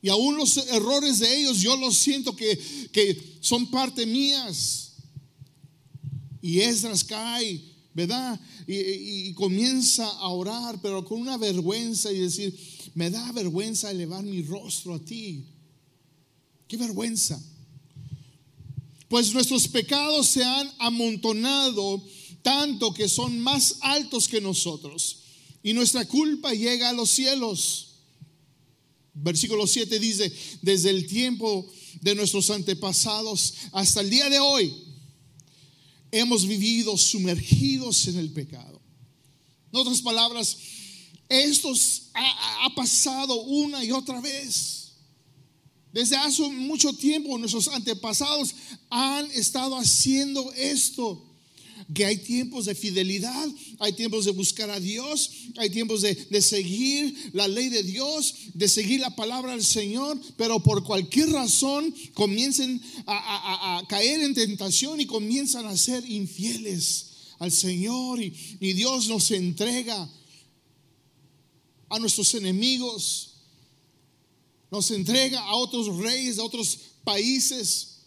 Y 0.00 0.08
aún 0.08 0.36
los 0.36 0.56
errores 0.56 1.20
de 1.20 1.38
ellos, 1.38 1.60
yo 1.60 1.76
los 1.76 1.96
siento 1.96 2.34
que, 2.34 2.58
que 2.92 3.36
son 3.40 3.70
parte 3.70 4.04
mías. 4.04 4.91
Y 6.42 6.60
Esdras 6.60 7.04
cae, 7.04 7.62
¿verdad? 7.94 8.38
Y, 8.66 9.32
comienza 9.34 10.06
a 10.06 10.28
orar, 10.28 10.80
pero 10.82 11.04
con 11.04 11.20
una 11.20 11.36
vergüenza 11.36 12.12
y 12.12 12.18
decir, 12.18 12.58
me 12.94 13.08
da 13.10 13.30
vergüenza 13.32 13.90
elevar 13.90 14.24
mi 14.24 14.42
rostro 14.42 14.94
a 14.94 14.98
ti. 14.98 15.46
Qué 16.66 16.76
vergüenza. 16.76 17.40
Pues 19.08 19.32
nuestros 19.32 19.68
pecados 19.68 20.26
se 20.26 20.42
han 20.42 20.70
amontonado 20.78 22.02
tanto 22.42 22.92
que 22.92 23.08
son 23.08 23.38
más 23.40 23.76
altos 23.80 24.26
que 24.26 24.40
nosotros 24.40 25.18
y 25.62 25.72
nuestra 25.72 26.06
culpa 26.06 26.52
llega 26.52 26.88
a 26.88 26.92
los 26.92 27.10
cielos. 27.10 27.88
Versículo 29.14 29.66
7 29.66 29.98
dice, 29.98 30.32
desde 30.62 30.90
el 30.90 31.06
tiempo 31.06 31.70
de 32.00 32.14
nuestros 32.14 32.50
antepasados 32.50 33.54
hasta 33.72 34.00
el 34.00 34.10
día 34.10 34.28
de 34.30 34.38
hoy, 34.38 34.74
hemos 36.12 36.46
vivido 36.46 36.96
sumergidos 36.96 38.06
en 38.06 38.18
el 38.18 38.30
pecado. 38.30 38.80
En 39.72 39.80
otras 39.80 40.00
palabras, 40.02 40.56
esto 41.28 41.72
ha, 42.14 42.66
ha 42.66 42.74
pasado 42.74 43.42
una 43.42 43.82
y 43.82 43.90
otra 43.90 44.20
vez. 44.20 44.92
Desde 45.92 46.16
hace 46.16 46.48
mucho 46.48 46.92
tiempo 46.92 47.36
nuestros 47.38 47.68
antepasados 47.68 48.54
han 48.90 49.30
estado 49.32 49.76
haciendo 49.76 50.52
esto 50.52 51.31
que 51.94 52.04
hay 52.04 52.18
tiempos 52.18 52.66
de 52.66 52.74
fidelidad, 52.74 53.48
hay 53.78 53.92
tiempos 53.92 54.24
de 54.24 54.32
buscar 54.32 54.70
a 54.70 54.80
Dios, 54.80 55.30
hay 55.56 55.70
tiempos 55.70 56.02
de, 56.02 56.42
seguir 56.42 57.30
la 57.32 57.48
ley 57.48 57.68
de 57.68 57.82
Dios, 57.82 58.34
de 58.54 58.68
seguir 58.68 59.00
la 59.00 59.14
palabra 59.14 59.52
del 59.52 59.64
Señor, 59.64 60.18
pero 60.36 60.62
por 60.62 60.84
cualquier 60.84 61.30
razón 61.30 61.94
comiencen 62.14 62.80
a, 63.06 63.82
caer 63.88 64.20
en 64.20 64.34
tentación 64.34 65.00
y 65.00 65.06
comienzan 65.06 65.66
a 65.66 65.76
ser 65.76 66.08
infieles 66.08 67.10
al 67.38 67.52
Señor 67.52 68.22
y, 68.22 68.32
y 68.60 68.72
Dios 68.72 69.08
nos 69.08 69.30
entrega 69.30 70.08
a 71.88 71.98
nuestros 71.98 72.34
enemigos, 72.34 73.34
nos 74.70 74.90
entrega 74.90 75.40
a 75.40 75.56
otros 75.56 75.98
reyes 75.98 76.36
de 76.36 76.42
otros 76.42 76.78
países 77.04 77.98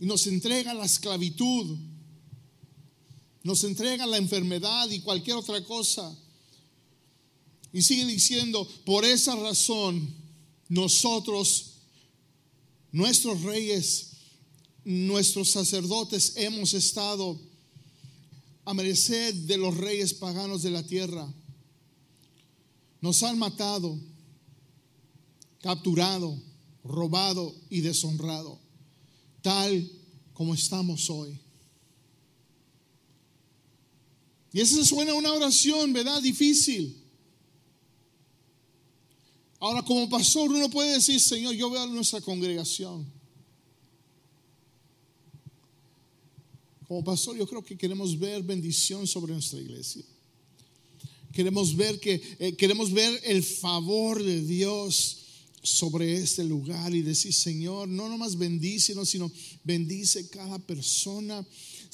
y 0.00 0.06
nos 0.06 0.26
entrega 0.26 0.72
la 0.72 0.86
esclavitud, 0.86 1.76
nos 3.44 3.62
entrega 3.62 4.06
la 4.06 4.16
enfermedad 4.16 4.90
y 4.90 5.00
cualquier 5.00 5.36
otra 5.36 5.62
cosa. 5.62 6.16
Y 7.72 7.82
sigue 7.82 8.06
diciendo, 8.06 8.66
por 8.86 9.04
esa 9.04 9.36
razón 9.36 10.12
nosotros, 10.68 11.74
nuestros 12.90 13.42
reyes, 13.42 14.12
nuestros 14.84 15.50
sacerdotes 15.50 16.32
hemos 16.36 16.72
estado 16.72 17.38
a 18.64 18.72
merced 18.72 19.34
de 19.34 19.58
los 19.58 19.76
reyes 19.76 20.14
paganos 20.14 20.62
de 20.62 20.70
la 20.70 20.82
tierra. 20.82 21.30
Nos 23.02 23.22
han 23.22 23.38
matado 23.38 23.98
capturado, 25.60 26.38
robado 26.82 27.54
y 27.68 27.82
deshonrado, 27.82 28.58
tal 29.42 29.90
como 30.32 30.54
estamos 30.54 31.10
hoy. 31.10 31.43
Y 34.54 34.60
esa 34.60 34.84
suena 34.84 35.12
una 35.14 35.32
oración, 35.32 35.92
¿verdad? 35.92 36.22
Difícil. 36.22 36.96
Ahora, 39.58 39.82
como 39.82 40.08
pastor, 40.08 40.48
uno 40.48 40.70
puede 40.70 40.92
decir, 40.92 41.20
Señor, 41.20 41.54
yo 41.54 41.68
veo 41.70 41.82
a 41.82 41.86
nuestra 41.88 42.20
congregación. 42.20 43.04
Como 46.86 47.02
pastor, 47.02 47.36
yo 47.36 47.48
creo 47.48 47.64
que 47.64 47.76
queremos 47.76 48.16
ver 48.16 48.44
bendición 48.44 49.08
sobre 49.08 49.32
nuestra 49.32 49.58
iglesia. 49.58 50.04
Queremos 51.32 51.74
ver 51.74 51.98
que 51.98 52.22
eh, 52.38 52.54
queremos 52.54 52.92
ver 52.92 53.20
el 53.24 53.42
favor 53.42 54.22
de 54.22 54.40
Dios 54.40 55.18
sobre 55.64 56.14
este 56.18 56.44
lugar 56.44 56.94
y 56.94 57.02
decir, 57.02 57.32
Señor, 57.32 57.88
no 57.88 58.08
nomás 58.08 58.38
bendícenos, 58.38 59.08
sino 59.08 59.32
bendice 59.64 60.28
cada 60.28 60.60
persona. 60.60 61.44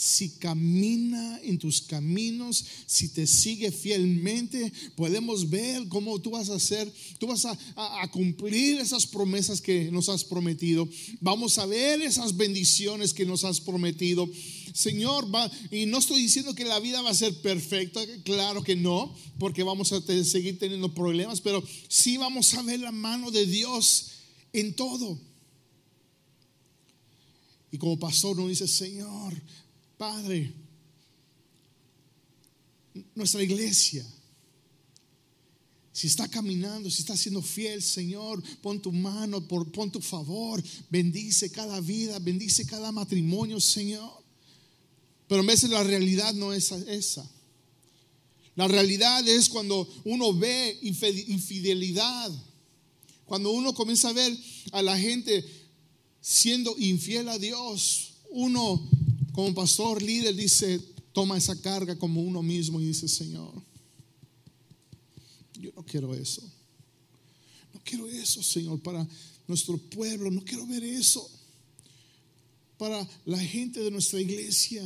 Si 0.00 0.30
camina 0.30 1.38
en 1.42 1.58
tus 1.58 1.82
caminos, 1.82 2.64
si 2.86 3.10
te 3.10 3.26
sigue 3.26 3.70
fielmente, 3.70 4.72
podemos 4.96 5.50
ver 5.50 5.88
cómo 5.88 6.18
tú 6.18 6.30
vas 6.30 6.48
a 6.48 6.54
hacer, 6.54 6.90
tú 7.18 7.26
vas 7.26 7.44
a, 7.44 8.08
cumplir 8.10 8.78
esas 8.78 9.06
promesas 9.06 9.60
que 9.60 9.90
nos 9.90 10.08
has 10.08 10.24
prometido. 10.24 10.88
Vamos 11.20 11.58
a 11.58 11.66
ver 11.66 12.00
esas 12.00 12.34
bendiciones 12.34 13.12
que 13.12 13.26
nos 13.26 13.44
has 13.44 13.60
prometido. 13.60 14.26
Señor, 14.72 15.26
y 15.70 15.84
no 15.84 15.98
estoy 15.98 16.22
diciendo 16.22 16.54
que 16.54 16.64
la 16.64 16.80
vida 16.80 17.02
va 17.02 17.10
a 17.10 17.14
ser 17.14 17.34
perfecta, 17.42 18.00
claro 18.24 18.64
que 18.64 18.76
no, 18.76 19.14
porque 19.38 19.64
vamos 19.64 19.92
a 19.92 20.00
seguir 20.24 20.58
teniendo 20.58 20.94
problemas, 20.94 21.42
pero 21.42 21.62
sí 21.88 22.16
vamos 22.16 22.54
a 22.54 22.62
ver 22.62 22.80
la 22.80 22.90
mano 22.90 23.30
de 23.30 23.44
Dios 23.44 24.12
en 24.54 24.72
todo. 24.72 25.18
Y 27.72 27.78
como 27.78 27.98
pastor 27.98 28.38
uno 28.38 28.48
dice, 28.48 28.66
Señor, 28.66 29.40
Padre, 30.00 30.50
nuestra 33.14 33.42
iglesia, 33.42 34.02
si 35.92 36.06
está 36.06 36.26
caminando, 36.26 36.90
si 36.90 37.02
está 37.02 37.14
siendo 37.18 37.42
fiel, 37.42 37.82
Señor, 37.82 38.42
pon 38.62 38.80
tu 38.80 38.92
mano, 38.92 39.46
pon 39.46 39.92
tu 39.92 40.00
favor, 40.00 40.62
bendice 40.88 41.52
cada 41.52 41.82
vida, 41.82 42.18
bendice 42.18 42.64
cada 42.64 42.90
matrimonio, 42.90 43.60
Señor. 43.60 44.24
Pero 45.28 45.42
a 45.42 45.44
veces 45.44 45.68
la 45.68 45.84
realidad 45.84 46.32
no 46.32 46.54
es 46.54 46.72
esa. 46.72 47.30
La 48.56 48.68
realidad 48.68 49.28
es 49.28 49.50
cuando 49.50 49.86
uno 50.04 50.32
ve 50.32 50.78
infidelidad, 50.80 52.32
cuando 53.26 53.50
uno 53.50 53.74
comienza 53.74 54.08
a 54.08 54.14
ver 54.14 54.34
a 54.72 54.80
la 54.80 54.98
gente 54.98 55.44
siendo 56.22 56.74
infiel 56.78 57.28
a 57.28 57.38
Dios, 57.38 58.14
uno 58.30 58.88
como 59.32 59.54
pastor 59.54 60.02
líder 60.02 60.34
dice, 60.34 60.80
toma 61.12 61.36
esa 61.36 61.60
carga 61.60 61.96
como 61.96 62.20
uno 62.22 62.42
mismo 62.42 62.80
y 62.80 62.86
dice, 62.86 63.08
Señor, 63.08 63.52
yo 65.58 65.72
no 65.74 65.84
quiero 65.84 66.14
eso. 66.14 66.42
No 67.72 67.80
quiero 67.84 68.08
eso, 68.08 68.42
Señor, 68.42 68.80
para 68.80 69.06
nuestro 69.46 69.76
pueblo. 69.76 70.30
No 70.30 70.42
quiero 70.42 70.66
ver 70.66 70.82
eso 70.82 71.28
para 72.78 73.06
la 73.26 73.38
gente 73.38 73.80
de 73.80 73.90
nuestra 73.90 74.20
iglesia. 74.20 74.82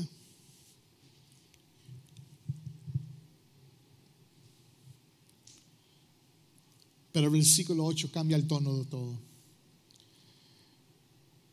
Pero 7.12 7.26
el 7.26 7.32
versículo 7.32 7.84
8 7.84 8.10
cambia 8.10 8.36
el 8.36 8.48
tono 8.48 8.76
de 8.76 8.84
todo. 8.86 9.16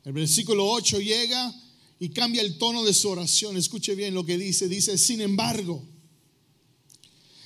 El 0.04 0.14
versículo 0.14 0.68
8 0.68 1.00
llega 1.00 1.54
y 2.02 2.10
cambia 2.10 2.42
el 2.42 2.58
tono 2.58 2.84
de 2.84 2.94
su 2.94 3.08
oración. 3.08 3.56
Escuche 3.56 3.96
bien 3.96 4.14
lo 4.14 4.26
que 4.26 4.38
dice. 4.38 4.68
Dice, 4.68 4.98
sin 4.98 5.22
embargo, 5.22 5.82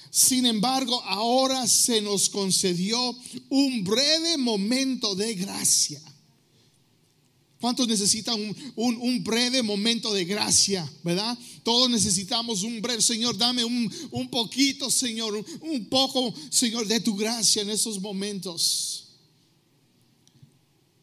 sin 0.10 0.48
embargo, 0.48 1.00
ahora 1.04 1.68
se 1.68 2.02
nos 2.02 2.30
concedió 2.30 3.16
un 3.50 3.84
breve 3.84 4.38
momento 4.38 5.14
de 5.14 5.36
gracia 5.36 6.02
¿Cuántos 7.66 7.88
necesitan 7.88 8.40
un, 8.76 9.24
breve 9.24 9.64
momento 9.64 10.14
de 10.14 10.24
gracia, 10.24 10.88
verdad? 11.04 11.36
Todos 11.64 11.90
necesitamos 11.90 12.62
un 12.62 12.80
breve, 12.80 13.02
Señor, 13.02 13.36
dame 13.38 13.66
un, 13.66 14.30
poquito, 14.30 14.92
Señor, 14.92 15.44
un, 15.62 15.86
poco, 15.86 16.32
Señor, 16.52 16.86
de 16.86 17.00
tu 17.00 17.16
gracia 17.16 17.64
en 17.64 17.72
esos 17.72 18.00
momentos. 18.00 18.95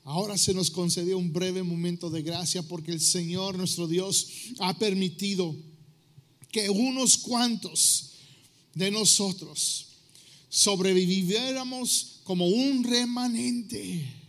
Ahora 0.05 0.37
se 0.37 0.53
nos 0.53 0.71
concedió 0.71 1.17
un 1.17 1.33
breve 1.33 1.63
momento 1.63 2.11
de 2.11 2.23
gracia 2.23 2.63
porque 2.63 2.93
el 2.93 3.01
Señor, 3.01 3.57
nuestro 3.57 3.87
Dios, 3.87 4.29
ha 4.59 4.77
permitido 4.77 5.55
que 6.51 6.69
unos 6.69 7.19
cuantos 7.19 8.11
de 8.75 8.91
nosotros 8.91 9.87
sobreviviéramos 10.49 12.21
como 12.25 12.47
un 12.47 12.85
remanente 12.85 14.23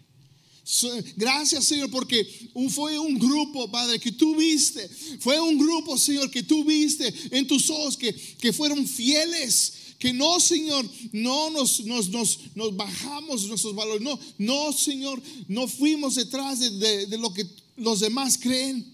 Gracias, 1.18 1.66
Señor, 1.66 1.92
porque 1.92 2.26
fue 2.70 2.98
un 2.98 3.20
grupo, 3.20 3.70
Padre, 3.70 4.00
que 4.00 4.14
tú 4.14 4.36
viste. 4.36 4.88
Fue 5.20 5.40
un 5.40 5.58
grupo, 5.58 5.98
Señor, 5.98 6.32
que 6.32 6.44
tú 6.44 6.64
viste 6.64 7.14
en 7.32 7.46
tus 7.46 7.70
ojos, 7.70 7.98
que, 7.98 8.14
que 8.14 8.54
fueron 8.54 8.88
fieles. 8.88 9.74
Que 10.04 10.12
no, 10.12 10.38
Señor, 10.38 10.86
no 11.14 11.50
nos, 11.50 11.80
nos, 11.86 12.10
nos, 12.10 12.76
bajamos 12.76 13.48
nuestros 13.48 13.74
valores. 13.74 14.02
No, 14.02 14.20
no, 14.38 14.74
Señor, 14.74 15.24
no 15.48 15.66
fuimos 15.66 16.16
detrás 16.16 16.60
de, 16.60 17.08
de 17.08 17.18
lo 17.18 17.34
que 17.34 17.48
los 17.78 18.02
demás 18.02 18.38
creen. 18.38 18.86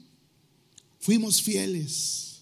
Fuimos 0.99 1.41
fieles. 1.41 2.41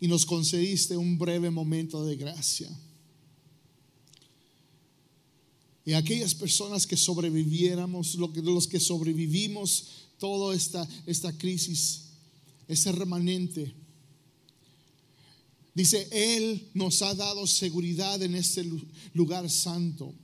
Y 0.00 0.08
nos 0.08 0.26
concediste 0.26 0.96
un 0.96 1.16
breve 1.16 1.52
momento 1.52 2.04
de 2.04 2.16
gracia. 2.16 2.68
Y 5.86 5.92
aquellas 5.92 6.34
personas 6.34 6.84
que 6.84 6.96
sobreviviéramos, 6.96 8.16
los 8.16 8.66
que 8.66 8.80
sobrevivimos 8.80 9.84
toda 10.18 10.52
esta, 10.52 10.88
esta 11.06 11.32
crisis, 11.38 12.06
ese 12.66 12.90
remanente, 12.90 13.72
dice, 15.74 16.08
Él 16.10 16.70
nos 16.74 17.02
ha 17.02 17.14
dado 17.14 17.46
seguridad 17.46 18.22
en 18.22 18.34
este 18.34 18.64
lugar 19.14 19.48
santo. 19.50 20.14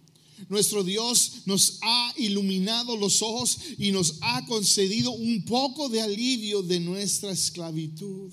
Nuestro 0.48 0.84
Dios 0.84 1.42
nos 1.46 1.78
ha 1.82 2.12
iluminado 2.16 2.96
los 2.96 3.22
ojos 3.22 3.58
y 3.76 3.90
nos 3.90 4.16
ha 4.20 4.46
concedido 4.46 5.10
un 5.10 5.44
poco 5.44 5.88
de 5.88 6.00
alivio 6.00 6.62
de 6.62 6.78
nuestra 6.78 7.32
esclavitud. 7.32 8.32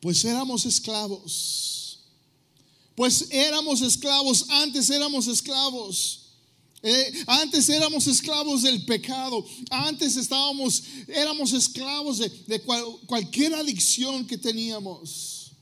Pues 0.00 0.24
éramos 0.24 0.66
esclavos 0.66 1.78
pues 2.98 3.28
éramos 3.30 3.80
esclavos, 3.80 4.46
antes 4.48 4.90
éramos 4.90 5.28
esclavos. 5.28 6.27
Eh, 6.82 7.24
antes 7.26 7.68
éramos 7.68 8.06
esclavos 8.06 8.62
del 8.62 8.84
pecado. 8.84 9.44
Antes 9.70 10.16
estábamos, 10.16 10.82
éramos 11.08 11.52
esclavos 11.52 12.18
de, 12.18 12.62
cualquier 13.06 13.54
adicción 13.54 14.26
que 14.26 14.38
teníamos. 14.38 15.52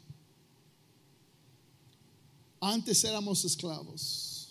Antes 2.61 3.03
éramos 3.05 3.45
esclavos. 3.45 4.49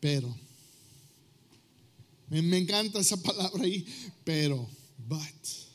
Pero, 0.00 0.34
me, 2.28 2.40
me 2.40 2.58
encanta 2.58 3.00
esa 3.00 3.16
palabra 3.16 3.64
ahí, 3.64 3.84
pero, 4.24 4.68
but 4.96 5.68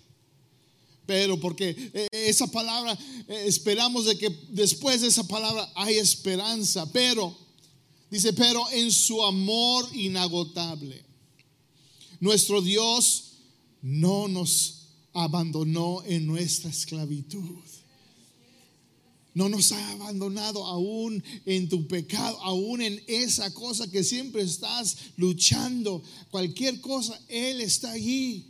pero 1.05 1.39
porque 1.39 1.75
eh, 1.93 2.07
esa 2.11 2.47
palabra, 2.47 2.97
eh, 3.27 3.43
esperamos 3.45 4.05
de 4.05 4.17
que 4.17 4.29
después 4.49 5.01
de 5.01 5.07
esa 5.07 5.27
palabra 5.27 5.69
hay 5.75 5.95
esperanza, 5.95 6.91
pero, 6.91 7.35
dice, 8.13 8.31
pero 8.33 8.69
en 8.71 8.91
su 8.91 9.23
amor 9.23 9.89
inagotable, 9.95 11.03
nuestro 12.19 12.61
Dios 12.61 13.31
no 13.81 14.27
nos 14.27 14.89
abandonó 15.13 16.03
en 16.05 16.27
nuestra 16.27 16.69
esclavitud. 16.69 17.59
no 19.33 19.49
nos 19.49 19.71
ha 19.71 19.91
abandonado 19.93 20.63
aún 20.63 21.23
en 21.47 21.67
tu 21.67 21.87
pecado, 21.87 22.39
aún 22.43 22.83
en 22.83 23.01
esa 23.07 23.51
cosa 23.51 23.89
que 23.89 24.03
siempre 24.03 24.43
estás 24.43 24.95
luchando. 25.17 26.03
Cualquier 26.29 26.79
cosa, 26.81 27.19
Él 27.29 27.61
está 27.61 27.93
allí. 27.93 28.45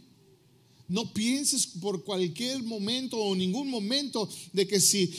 No 0.90 1.14
pienses 1.14 1.68
por 1.68 2.04
cualquier 2.04 2.64
momento 2.64 3.18
o 3.18 3.34
ningún 3.34 3.70
momento 3.70 4.28
de 4.52 4.68
que 4.68 4.82
si 4.82 5.10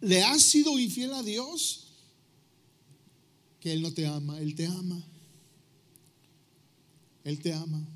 le 0.00 0.22
has 0.22 0.40
sido 0.40 0.78
infiel 0.78 1.14
a 1.14 1.24
Dios, 1.24 1.81
que 3.62 3.72
Él 3.72 3.80
no 3.80 3.92
te 3.92 4.06
ama, 4.06 4.40
Él 4.40 4.56
te 4.56 4.66
ama. 4.66 5.00
Él 7.22 7.38
te 7.38 7.52
ama. 7.52 7.88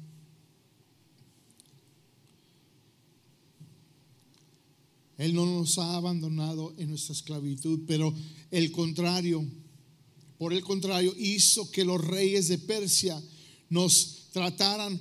Él 5.19 5.35
no 5.35 5.45
nos 5.45 5.77
ha 5.79 5.97
abandonado 5.97 6.73
en 6.79 6.91
nuestra 6.91 7.15
esclavitud, 7.15 7.81
pero 7.85 8.15
el 8.53 8.71
contrario, 8.71 9.45
por 10.39 10.53
el 10.53 10.63
contrario, 10.63 11.13
hizo 11.19 11.69
que 11.73 11.85
los 11.85 12.01
reyes 12.01 12.47
de 12.47 12.59
Persia 12.59 13.21
nos 13.69 14.29
trataran 14.33 15.01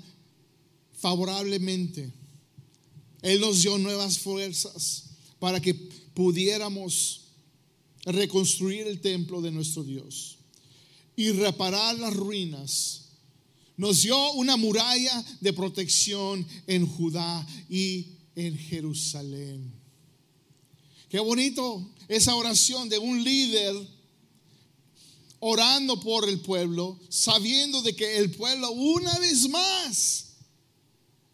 favorablemente. 0.93 2.11
Él 3.21 3.39
nos 3.39 3.61
dio 3.61 3.77
nuevas 3.77 4.17
fuerzas 4.17 5.11
para 5.37 5.59
que 5.59 5.75
pudiéramos 5.75 7.25
reconstruir 8.05 8.87
el 8.87 8.99
templo 8.99 9.41
de 9.41 9.51
nuestro 9.51 9.83
Dios 9.83 10.34
y 11.15 11.31
reparar 11.31 11.97
las 11.97 12.13
ruinas. 12.13 13.01
Nos 13.77 14.03
dio 14.03 14.31
una 14.33 14.57
muralla 14.57 15.23
de 15.41 15.53
protección 15.53 16.45
en 16.67 16.87
Judá 16.87 17.45
y 17.69 18.07
en 18.35 18.57
Jerusalén. 18.57 19.71
Qué 21.09 21.19
bonito 21.19 21.93
esa 22.07 22.35
oración 22.35 22.89
de 22.89 22.97
un 22.97 23.23
líder 23.23 23.75
orando 25.39 25.99
por 25.99 26.27
el 26.27 26.39
pueblo, 26.39 26.99
sabiendo 27.09 27.81
de 27.81 27.95
que 27.95 28.17
el 28.17 28.31
pueblo 28.31 28.71
una 28.71 29.17
vez 29.19 29.47
más 29.49 30.25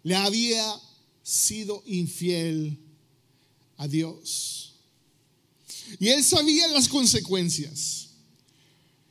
le 0.04 0.16
había 0.16 0.80
sido 1.24 1.84
infiel 1.86 2.78
a 3.78 3.88
Dios. 3.88 4.76
Y 6.00 6.10
él 6.10 6.24
sabía 6.24 6.68
las 6.70 6.88
consecuencias. 6.88 8.11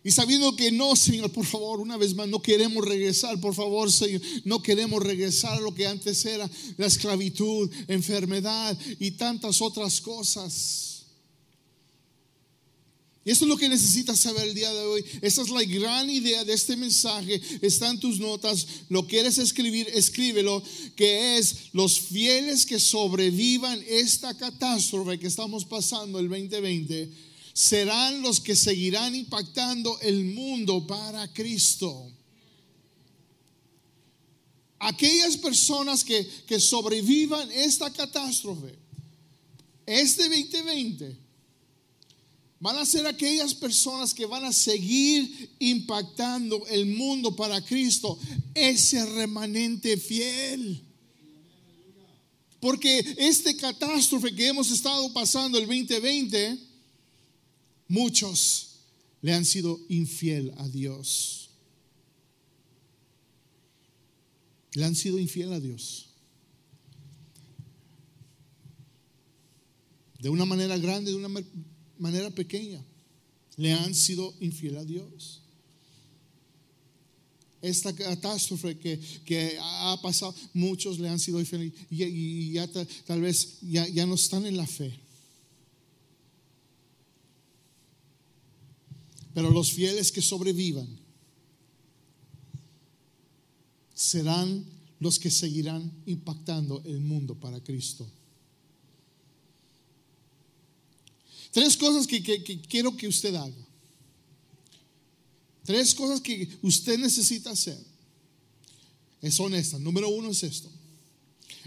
Y 0.03 0.11
sabiendo 0.11 0.57
que 0.57 0.73
no, 0.73 0.97
Señor, 0.97 1.31
por 1.31 1.45
favor, 1.45 1.81
una 1.81 1.99
vez 1.99 2.15
más, 2.15 2.27
no 2.27 2.41
queremos 2.41 2.83
regresar, 2.85 3.39
por 3.39 3.55
favor, 3.55 3.93
Señor, 3.93 4.23
no 4.45 4.63
queremos 4.63 5.03
regresar 5.03 5.59
a 5.59 5.61
lo 5.61 5.75
que 5.75 5.87
antes 5.87 6.25
era 6.25 6.49
la 6.79 6.87
esclavitud, 6.87 7.71
enfermedad 7.87 8.79
y 8.99 9.11
tantas 9.11 9.61
otras 9.61 10.01
cosas. 10.01 10.91
Y 13.23 13.31
eso 13.31 13.45
es 13.45 13.51
lo 13.51 13.59
que 13.59 13.69
necesitas 13.69 14.19
saber 14.19 14.49
el 14.49 14.55
día 14.55 14.73
de 14.73 14.81
hoy. 14.81 15.05
Esa 15.21 15.43
es 15.43 15.51
la 15.51 15.63
gran 15.63 16.09
idea 16.09 16.43
de 16.43 16.55
este 16.55 16.75
mensaje. 16.75 17.39
Está 17.61 17.91
en 17.91 18.01
tus 18.01 18.19
notas. 18.19 18.67
Lo 18.89 19.07
quieres 19.07 19.37
escribir, 19.37 19.87
escríbelo. 19.93 20.63
Que 20.97 21.37
es 21.37 21.69
los 21.75 22.01
fieles 22.01 22.65
que 22.65 22.81
sobrevivan 22.81 23.79
esta 23.87 24.35
catástrofe 24.35 25.19
que 25.19 25.27
estamos 25.27 25.67
pasando 25.67 26.19
el 26.19 26.31
2020 26.31 27.30
serán 27.53 28.23
los 28.23 28.41
que 28.41 28.57
seguirán 28.57 29.15
impactando 29.15 29.99
el 30.01 30.25
mundo 30.25 30.87
para 30.87 31.33
Cristo. 31.33 32.11
Aquellas 34.79 35.37
personas 35.37 36.03
que, 36.03 36.27
que 36.47 36.59
sobrevivan 36.59 37.51
esta 37.53 37.93
catástrofe, 37.93 38.75
este 39.85 40.29
2020, 40.29 41.17
van 42.61 42.77
a 42.77 42.87
ser 42.87 43.07
aquellas 43.07 43.55
personas 43.55 44.15
que 44.15 44.27
van 44.27 44.45
a 44.45 44.53
seguir 44.53 45.51
impactando 45.59 46.67
el 46.69 46.87
mundo 46.87 47.35
para 47.35 47.63
Cristo, 47.63 48.19
ese 48.55 49.05
remanente 49.07 49.97
fiel. 49.97 50.83
Porque 52.61 53.15
este 53.17 53.57
catástrofe 53.57 54.35
que 54.35 54.47
hemos 54.47 54.71
estado 54.71 55.11
pasando 55.15 55.59
el 55.59 55.67
2020, 55.67 56.70
Muchos 57.91 58.77
le 59.21 59.33
han 59.33 59.45
sido 59.45 59.81
infiel 59.89 60.55
a 60.59 60.69
Dios. 60.69 61.51
Le 64.75 64.85
han 64.85 64.95
sido 64.95 65.19
infiel 65.19 65.53
a 65.53 65.59
Dios. 65.59 66.07
De 70.21 70.29
una 70.29 70.45
manera 70.45 70.79
grande, 70.79 71.11
de 71.11 71.17
una 71.17 71.43
manera 71.99 72.31
pequeña. 72.31 72.81
Le 73.57 73.73
han 73.73 73.93
sido 73.93 74.35
infiel 74.39 74.77
a 74.77 74.85
Dios. 74.85 75.43
Esta 77.61 77.93
catástrofe 77.93 78.79
que, 78.79 79.59
ha 79.61 79.99
pasado, 80.01 80.33
muchos 80.55 81.01
le 81.01 81.09
han 81.09 81.19
sido 81.19 81.41
infieles 81.41 81.73
y, 81.91 82.53
ya 82.53 82.69
tal, 83.05 83.21
vez 83.21 83.59
ya, 83.63 83.89
ya 83.89 84.07
no 84.07 84.15
están 84.15 84.47
en 84.47 84.57
la 84.57 84.69
fe. 84.69 85.10
Pero 89.35 89.51
los 89.51 89.73
fieles 89.73 90.11
que 90.11 90.23
sobrevivan 90.23 90.89
serán 93.95 94.65
los 94.99 95.19
que 95.19 95.31
seguirán 95.31 95.93
impactando 96.07 96.83
el 96.85 97.01
mundo 97.01 97.35
para 97.35 97.63
Cristo. 97.63 98.11
Tres 101.53 101.77
cosas 101.77 102.07
que, 102.07 102.23
quiero 102.69 102.97
que 102.97 103.09
usted 103.09 103.35
haga. 103.35 103.67
Tres 105.65 105.95
cosas 105.95 106.21
que 106.21 106.49
usted 106.63 106.99
necesita 106.99 107.51
hacer. 107.51 107.79
Son 109.31 109.55
estas. 109.55 109.81
Número 109.81 110.09
uno 110.09 110.31
es 110.31 110.43
esto. 110.43 110.71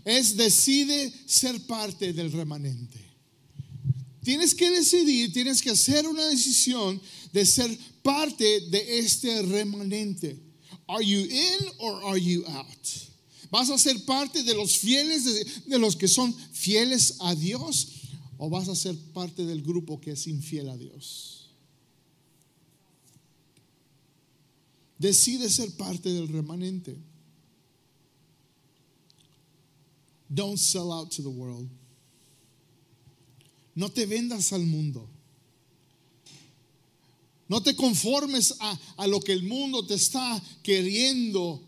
Es 0.06 0.36
decide 0.36 1.14
ser 1.26 1.66
parte 1.66 2.14
del 2.14 2.32
remanente. 2.32 3.13
Tienes 4.24 4.56
que 4.56 4.70
decidir, 4.72 5.34
tienes 5.34 5.62
que 5.62 5.72
hacer 5.72 6.08
una 6.08 6.26
decisión 6.28 7.02
de 7.34 7.46
ser 7.46 7.78
parte 8.02 8.62
de 8.70 9.00
este 9.00 9.42
remanente. 9.42 10.40
Are 10.88 11.04
you 11.04 11.20
in 11.20 11.70
or 11.80 12.04
are 12.06 12.20
you 12.20 12.46
out? 12.48 12.88
¿Vas 13.52 13.70
a 13.70 13.78
ser 13.78 14.04
parte 14.06 14.42
de 14.42 14.56
los 14.56 14.78
fieles, 14.78 15.26
de, 15.66 15.78
los 15.78 15.96
que 15.96 16.08
son 16.08 16.34
fieles 16.54 17.18
a 17.20 17.36
Dios? 17.36 17.88
¿O 18.38 18.50
vas 18.50 18.68
a 18.68 18.76
ser 18.76 18.96
parte 19.14 19.46
del 19.46 19.62
grupo 19.62 20.00
que 20.00 20.12
es 20.12 20.26
infiel 20.26 20.70
a 20.70 20.78
Dios? 20.78 21.52
Decide 24.98 25.50
ser 25.50 25.70
parte 25.76 26.10
del 26.10 26.30
remanente. 26.30 26.98
Don't 30.30 30.58
sell 30.58 30.92
out 30.92 31.12
to 31.12 31.22
the 31.22 31.30
world. 31.30 31.70
No 33.76 33.90
te 33.90 34.06
vendas 34.06 34.54
al 34.54 34.66
mundo. 34.66 35.10
No 37.48 37.62
te 37.62 37.76
conformes 37.76 38.56
a, 38.60 39.08
lo 39.08 39.20
que 39.20 39.34
el 39.34 39.44
mundo 39.44 39.86
te 39.86 39.96
está 39.96 40.42
queriendo. 40.64 41.62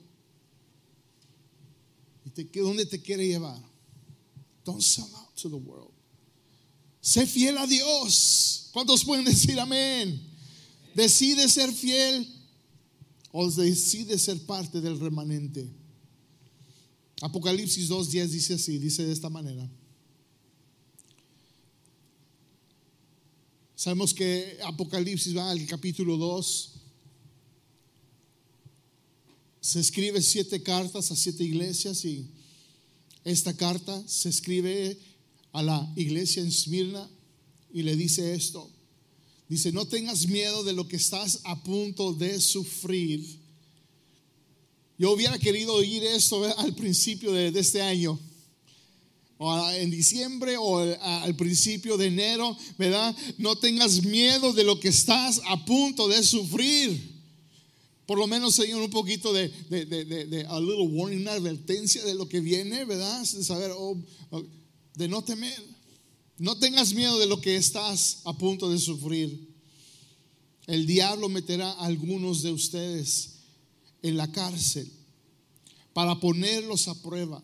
¿Y 2.26 2.30
te, 2.30 2.60
dónde 2.60 2.86
te 2.86 3.02
quiere 3.02 3.28
llevar? 3.28 3.62
Don't 4.64 4.82
sell 4.82 5.06
out 5.16 5.36
to 5.36 5.50
the 5.50 5.56
world. 5.56 5.92
Sé 7.02 7.28
fiel 7.28 7.58
a 7.58 7.68
Dios. 7.68 8.70
¿Cuántos 8.72 9.04
pueden 9.04 9.26
decir 9.26 9.60
amén? 9.60 10.20
Decide 10.96 11.48
ser 11.50 11.72
fiel 11.72 12.28
o 13.32 13.50
decide 13.52 14.18
ser 14.18 14.44
parte 14.46 14.82
del 14.82 15.00
remanente. 15.00 15.70
Apocalipsis 17.22 17.90
2.10 17.90 18.28
dice 18.28 18.54
así, 18.56 18.78
dice 18.78 19.06
de 19.06 19.14
esta 19.14 19.30
manera. 19.30 19.70
Sabemos 23.76 24.14
que 24.14 24.58
Apocalipsis 24.64 25.36
va 25.36 25.52
al 25.52 25.66
capítulo 25.66 26.16
2. 26.16 26.72
Se 29.60 29.80
escribe 29.82 30.22
siete 30.22 30.64
cartas 30.64 31.12
a 31.12 31.16
siete 31.16 31.44
iglesias 31.44 32.06
y 32.06 32.26
esta 33.26 33.54
carta 33.54 34.02
se 34.08 34.30
escribe 34.30 34.98
a 35.52 35.62
la 35.62 35.92
iglesia 35.98 36.42
en 36.42 36.52
Smirna 36.52 37.10
y 37.74 37.84
le 37.84 37.98
dice 37.98 38.34
esto. 38.34 38.72
Dice, 39.50 39.74
no 39.74 39.86
tengas 39.86 40.26
miedo 40.28 40.64
de 40.64 40.74
lo 40.74 40.88
que 40.88 40.96
estás 40.96 41.42
a 41.44 41.62
punto 41.62 42.14
de 42.14 42.40
sufrir. 42.40 43.40
Yo 44.98 45.12
hubiera 45.12 45.38
querido 45.38 45.74
oír 45.74 46.02
esto 46.04 46.46
al 46.60 46.74
principio 46.76 47.34
de 47.34 47.60
este 47.60 47.82
año 47.82 48.18
o 49.38 49.70
en 49.72 49.92
diciembre 49.92 50.56
o 50.58 50.80
al 50.80 51.36
principio 51.36 51.98
de 51.98 52.08
enero, 52.08 52.58
¿verdad? 52.78 53.16
No 53.38 53.58
tengas 53.58 54.04
miedo 54.04 54.54
de 54.54 54.64
lo 54.64 54.80
que 54.80 54.90
estás 54.90 55.42
a 55.48 55.66
punto 55.66 56.08
de 56.08 56.24
sufrir. 56.24 57.16
Por 58.06 58.20
lo 58.20 58.28
menos, 58.28 58.56
Señor, 58.56 58.82
un 58.82 58.92
poquito 58.92 59.34
de, 59.34 59.50
de, 59.70 59.86
de, 59.86 60.06
de 60.06 60.46
a 60.46 60.60
little 60.60 60.88
warning, 60.88 61.22
una 61.22 61.34
advertencia 61.34 62.04
de 62.04 62.14
lo 62.14 62.30
que 62.30 62.40
viene, 62.40 62.86
¿verdad? 62.86 63.22
De 63.22 63.44
saber, 63.44 63.72
oh, 63.76 63.98
oh, 64.30 64.44
de 64.96 65.08
no 65.08 65.24
temer. 65.24 65.76
No 66.38 66.58
tengas 66.58 66.94
miedo 66.94 67.18
de 67.18 67.26
lo 67.26 67.42
que 67.42 67.56
estás 67.56 68.20
a 68.26 68.38
punto 68.38 68.70
de 68.70 68.78
sufrir. 68.78 69.50
El 70.68 70.86
diablo 70.86 71.30
meterá 71.30 71.72
a 71.72 71.86
algunos 71.86 72.42
de 72.42 72.52
ustedes 72.52 73.36
en 74.02 74.18
la 74.18 74.32
cárcel 74.32 74.92
para 75.94 76.20
ponerlos 76.20 76.88
a 76.88 77.02
prueba. 77.02 77.42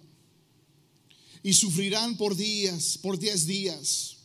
Y 1.43 1.53
sufrirán 1.53 2.17
por 2.17 2.35
días, 2.35 2.99
por 3.01 3.17
diez 3.17 3.45
días. 3.45 4.17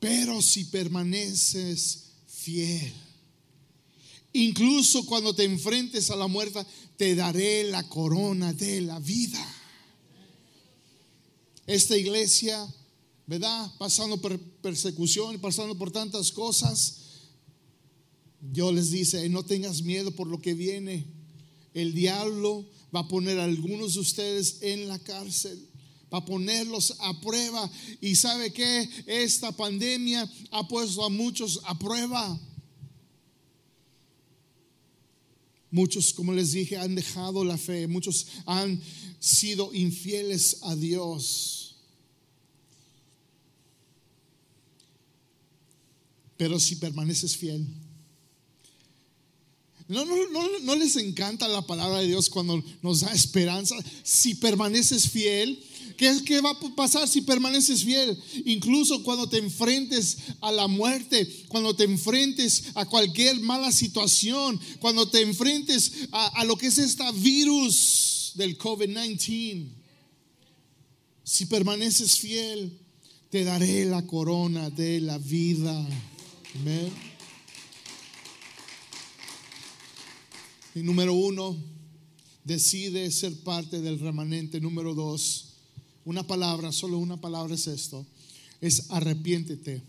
Pero 0.00 0.42
si 0.42 0.66
permaneces 0.66 2.10
fiel, 2.26 2.92
incluso 4.32 5.06
cuando 5.06 5.34
te 5.34 5.44
enfrentes 5.44 6.10
a 6.10 6.16
la 6.16 6.26
muerte, 6.26 6.64
te 6.96 7.14
daré 7.14 7.64
la 7.64 7.88
corona 7.88 8.52
de 8.52 8.82
la 8.82 8.98
vida. 8.98 9.42
Esta 11.66 11.96
iglesia, 11.96 12.66
¿verdad? 13.26 13.72
Pasando 13.78 14.20
por 14.20 14.38
persecución, 14.38 15.40
pasando 15.40 15.76
por 15.76 15.90
tantas 15.90 16.30
cosas. 16.30 16.98
Dios 18.40 18.74
les 18.74 18.90
dice, 18.90 19.26
no 19.30 19.42
tengas 19.42 19.82
miedo 19.82 20.10
por 20.10 20.26
lo 20.26 20.40
que 20.40 20.52
viene. 20.52 21.06
El 21.72 21.94
diablo 21.94 22.68
va 22.94 23.00
a 23.00 23.08
poner 23.08 23.40
a 23.40 23.44
algunos 23.44 23.94
de 23.94 24.00
ustedes 24.00 24.58
en 24.60 24.86
la 24.86 24.98
cárcel, 24.98 25.66
va 26.14 26.18
a 26.18 26.24
ponerlos 26.24 26.94
a 27.00 27.20
prueba. 27.20 27.68
Y 28.00 28.14
sabe 28.14 28.52
que 28.52 28.88
esta 29.06 29.50
pandemia 29.50 30.30
ha 30.52 30.68
puesto 30.68 31.04
a 31.04 31.08
muchos 31.08 31.60
a 31.64 31.76
prueba. 31.76 32.40
Muchos, 35.72 36.12
como 36.12 36.32
les 36.32 36.52
dije, 36.52 36.76
han 36.76 36.94
dejado 36.94 37.44
la 37.44 37.58
fe, 37.58 37.88
muchos 37.88 38.28
han 38.46 38.80
sido 39.18 39.74
infieles 39.74 40.58
a 40.62 40.76
Dios. 40.76 41.74
Pero 46.36 46.60
si 46.60 46.76
permaneces 46.76 47.36
fiel, 47.36 47.66
no, 49.86 50.04
no, 50.04 50.16
no, 50.30 50.58
no, 50.62 50.74
les 50.76 50.96
encanta 50.96 51.46
la 51.46 51.62
palabra 51.62 51.98
de 51.98 52.06
Dios 52.06 52.30
cuando 52.30 52.62
nos 52.82 53.00
da 53.00 53.12
esperanza. 53.12 53.76
Si 54.02 54.34
permaneces 54.34 55.10
fiel, 55.10 55.62
¿qué, 55.98 56.22
¿qué 56.24 56.40
va 56.40 56.50
a 56.50 56.74
pasar 56.74 57.06
si 57.06 57.20
permaneces 57.20 57.84
fiel? 57.84 58.18
Incluso 58.46 59.02
cuando 59.02 59.28
te 59.28 59.38
enfrentes 59.38 60.16
a 60.40 60.52
la 60.52 60.68
muerte, 60.68 61.44
cuando 61.48 61.76
te 61.76 61.84
enfrentes 61.84 62.64
a 62.74 62.86
cualquier 62.86 63.40
mala 63.40 63.70
situación, 63.72 64.58
cuando 64.80 65.08
te 65.10 65.20
enfrentes 65.20 66.08
a, 66.12 66.40
a 66.40 66.44
lo 66.44 66.56
que 66.56 66.68
es 66.68 66.78
esta 66.78 67.10
virus 67.12 68.32
del 68.36 68.56
COVID-19. 68.56 69.68
Si 71.24 71.46
permaneces 71.46 72.18
fiel, 72.18 72.78
te 73.30 73.44
daré 73.44 73.84
la 73.84 74.06
corona 74.06 74.70
de 74.70 75.00
la 75.00 75.18
vida. 75.18 75.74
Amén. 76.54 77.13
Número 80.74 81.14
uno, 81.14 81.56
decide 82.42 83.10
ser 83.10 83.34
parte 83.42 83.80
del 83.80 84.00
remanente. 84.00 84.60
Número 84.60 84.94
dos, 84.94 85.54
una 86.04 86.26
palabra, 86.26 86.72
solo 86.72 86.98
una 86.98 87.20
palabra 87.20 87.54
es 87.54 87.66
esto, 87.66 88.06
es 88.60 88.90
arrepiéntete. 88.90 89.82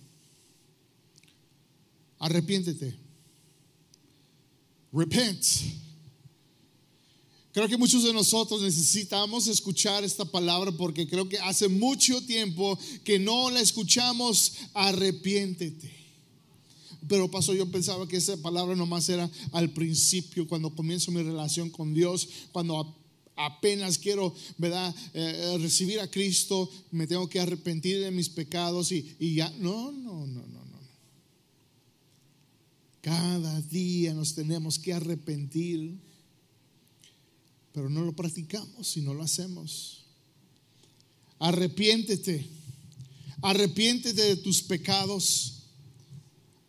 Arrepiéntete. 2.20 2.96
Repent. 4.92 5.44
Creo 7.52 7.68
que 7.68 7.78
muchos 7.78 8.04
de 8.04 8.14
nosotros 8.14 8.62
necesitamos 8.62 9.48
escuchar 9.48 10.04
esta 10.04 10.26
palabra 10.26 10.72
porque 10.72 11.08
creo 11.08 11.28
que 11.30 11.40
hace 11.40 11.68
mucho 11.68 12.22
tiempo 12.26 12.78
que 13.04 13.18
no 13.18 13.50
la 13.50 13.62
escuchamos. 13.62 14.54
Arrepiéntete. 14.74 16.05
Pero 17.08 17.30
pasó, 17.30 17.54
yo 17.54 17.70
pensaba 17.70 18.08
que 18.08 18.18
esa 18.18 18.38
palabra 18.38 18.76
nomás 18.76 19.08
era 19.10 19.30
al 19.52 19.72
principio, 19.72 20.48
cuando 20.48 20.74
comienzo 20.74 21.12
mi 21.12 21.22
relación 21.22 21.70
con 21.70 21.94
Dios, 21.94 22.28
cuando 22.52 22.96
apenas 23.36 23.98
quiero, 23.98 24.34
¿verdad? 24.58 24.96
Eh, 25.14 25.54
eh, 25.54 25.58
recibir 25.60 26.00
a 26.00 26.10
Cristo, 26.10 26.70
me 26.92 27.06
tengo 27.06 27.28
que 27.28 27.40
arrepentir 27.40 28.00
de 28.00 28.12
mis 28.12 28.30
pecados 28.30 28.92
y, 28.92 29.16
y 29.20 29.36
ya. 29.36 29.50
No, 29.60 29.92
no, 29.92 30.26
no, 30.26 30.48
no, 30.48 30.66
no. 30.66 30.80
Cada 33.02 33.62
día 33.62 34.14
nos 34.14 34.34
tenemos 34.34 34.80
que 34.80 34.94
arrepentir, 34.94 36.00
pero 37.72 37.90
no 37.90 38.04
lo 38.04 38.16
practicamos 38.16 38.88
si 38.88 39.02
no 39.02 39.14
lo 39.14 39.22
hacemos. 39.22 40.06
Arrepiéntete, 41.38 42.48
arrepiéntete 43.42 44.22
de 44.22 44.36
tus 44.38 44.64
pecados 44.64 45.55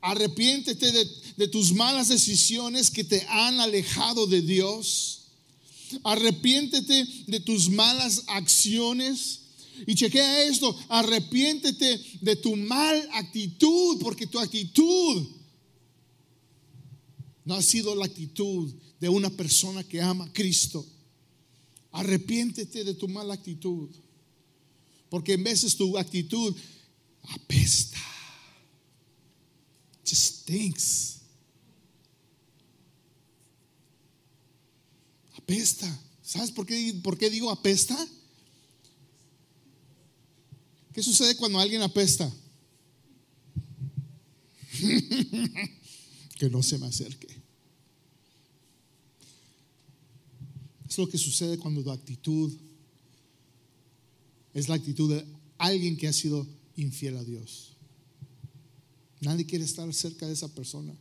Arrepiéntete 0.06 0.92
de, 1.36 1.48
tus 1.48 1.72
malas 1.72 2.06
decisiones 2.06 2.92
que 2.92 3.02
te 3.02 3.26
han 3.28 3.58
alejado 3.58 4.28
de 4.28 4.40
Dios. 4.40 5.32
Arrepiéntete 6.04 7.04
de 7.26 7.40
tus 7.40 7.68
malas 7.68 8.22
acciones. 8.28 9.40
Y 9.84 9.96
chequea 9.96 10.44
esto, 10.44 10.78
arrepiéntete 10.88 12.00
de 12.20 12.36
tu 12.36 12.54
mal 12.54 13.08
actitud, 13.14 13.98
porque 14.00 14.28
tu 14.28 14.38
actitud 14.38 15.26
no 17.44 17.54
ha 17.54 17.62
sido 17.62 17.96
la 17.96 18.04
actitud 18.04 18.72
de 19.00 19.08
una 19.08 19.30
persona 19.30 19.82
que 19.82 20.00
ama 20.00 20.26
a 20.26 20.32
Cristo. 20.32 20.86
Arrepiéntete 21.90 22.84
de 22.84 22.94
tu 22.94 23.08
mala 23.08 23.34
actitud, 23.34 23.88
porque 25.10 25.32
en 25.32 25.42
veces 25.42 25.76
tu 25.76 25.98
actitud 25.98 26.54
apesta 27.22 28.15
just 30.06 30.42
stinks. 30.42 31.20
Apesta. 35.36 36.00
¿Sabes 36.22 36.50
por 36.50 36.66
qué, 36.66 36.98
por 37.02 37.16
qué 37.18 37.30
digo 37.30 37.50
apesta? 37.50 37.96
¿Qué 40.92 41.02
sucede 41.02 41.36
cuando 41.36 41.58
alguien 41.58 41.82
apesta? 41.82 42.32
que 46.38 46.50
no 46.50 46.62
se 46.62 46.78
me 46.78 46.86
acerque. 46.86 47.28
Es 50.88 50.98
lo 50.98 51.08
que 51.08 51.18
sucede 51.18 51.58
cuando 51.58 51.82
tu 51.82 51.90
actitud 51.90 52.52
es 54.56 54.70
la 54.70 54.74
actitud 54.74 55.14
de 55.14 55.22
alguien 55.58 55.98
que 55.98 56.08
ha 56.08 56.14
sido 56.14 56.46
infiel 56.76 57.18
a 57.18 57.24
Dios. 57.24 57.75
Nadie 59.26 59.44
quiere 59.44 59.64
estar 59.64 59.92
cerca 59.92 60.24
de 60.24 60.34
esa 60.34 60.46
persona. 60.46 60.94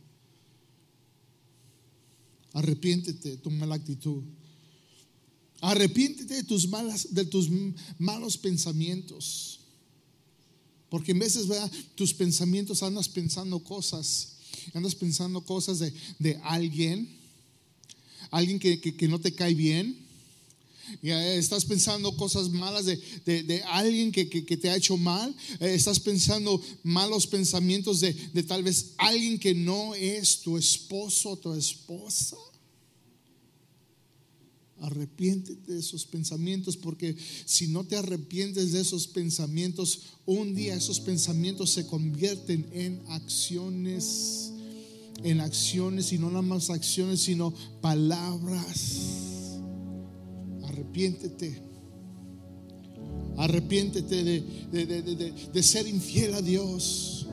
Arrepiéntete 2.54 3.30
de 3.30 3.36
tu 3.36 3.52
mala 3.52 3.76
actitud. 3.76 4.24
Arrepiéntete 5.60 6.34
de 6.34 6.42
tus, 6.42 6.66
malas, 6.66 7.14
de 7.14 7.24
tus 7.24 7.48
malos 7.98 8.36
pensamientos. 8.36 9.60
Porque 10.88 11.12
en 11.12 11.20
veces, 11.20 11.46
¿verdad? 11.46 11.70
Tus 11.94 12.12
pensamientos 12.12 12.82
andas 12.82 13.08
pensando 13.08 13.60
cosas. 13.60 14.38
Andas 14.74 14.96
pensando 14.96 15.40
cosas 15.42 15.78
de, 16.18 16.40
alguien. 16.42 17.08
Alguien 18.32 18.58
que 18.58 19.08
no 19.08 19.20
te 19.20 19.36
cae 19.36 19.54
bien 19.54 20.05
estás 21.02 21.64
pensando 21.64 22.16
cosas 22.16 22.50
malas 22.50 22.86
de, 22.86 23.62
alguien 23.66 24.12
que, 24.12 24.26
te 24.26 24.70
ha 24.70 24.76
hecho 24.76 24.96
mal. 24.96 25.34
Eh, 25.60 25.74
estás 25.74 26.00
pensando 26.00 26.60
malos 26.82 27.26
pensamientos 27.26 28.00
de, 28.00 28.12
tal 28.46 28.62
vez 28.62 28.94
alguien 28.98 29.38
que 29.38 29.54
no 29.54 29.94
es 29.94 30.40
tu 30.40 30.56
esposo 30.56 31.30
o 31.30 31.36
tu 31.36 31.52
esposa. 31.54 32.36
Arrepiéntete 34.78 35.72
de 35.72 35.78
esos 35.80 36.04
pensamientos 36.04 36.76
porque 36.76 37.16
si 37.46 37.66
no 37.68 37.84
te 37.84 37.96
arrepientes 37.96 38.72
de 38.72 38.80
esos 38.82 39.06
pensamientos, 39.06 40.00
un 40.26 40.54
día 40.54 40.74
esos 40.74 41.00
pensamientos 41.00 41.70
se 41.70 41.86
convierten 41.86 42.68
en 42.72 43.00
acciones, 43.08 44.52
en 45.24 45.40
acciones 45.40 46.12
y 46.12 46.18
no 46.18 46.28
nada 46.28 46.42
más 46.42 46.68
acciones, 46.68 47.20
sino 47.20 47.54
palabras 47.80 49.25
arrepiéntete. 50.68 51.62
Arrepiéntete 53.38 54.24
de, 55.52 55.62
ser 55.62 55.86
infiel 55.86 56.34
a 56.34 56.42
Dios. 56.42 57.26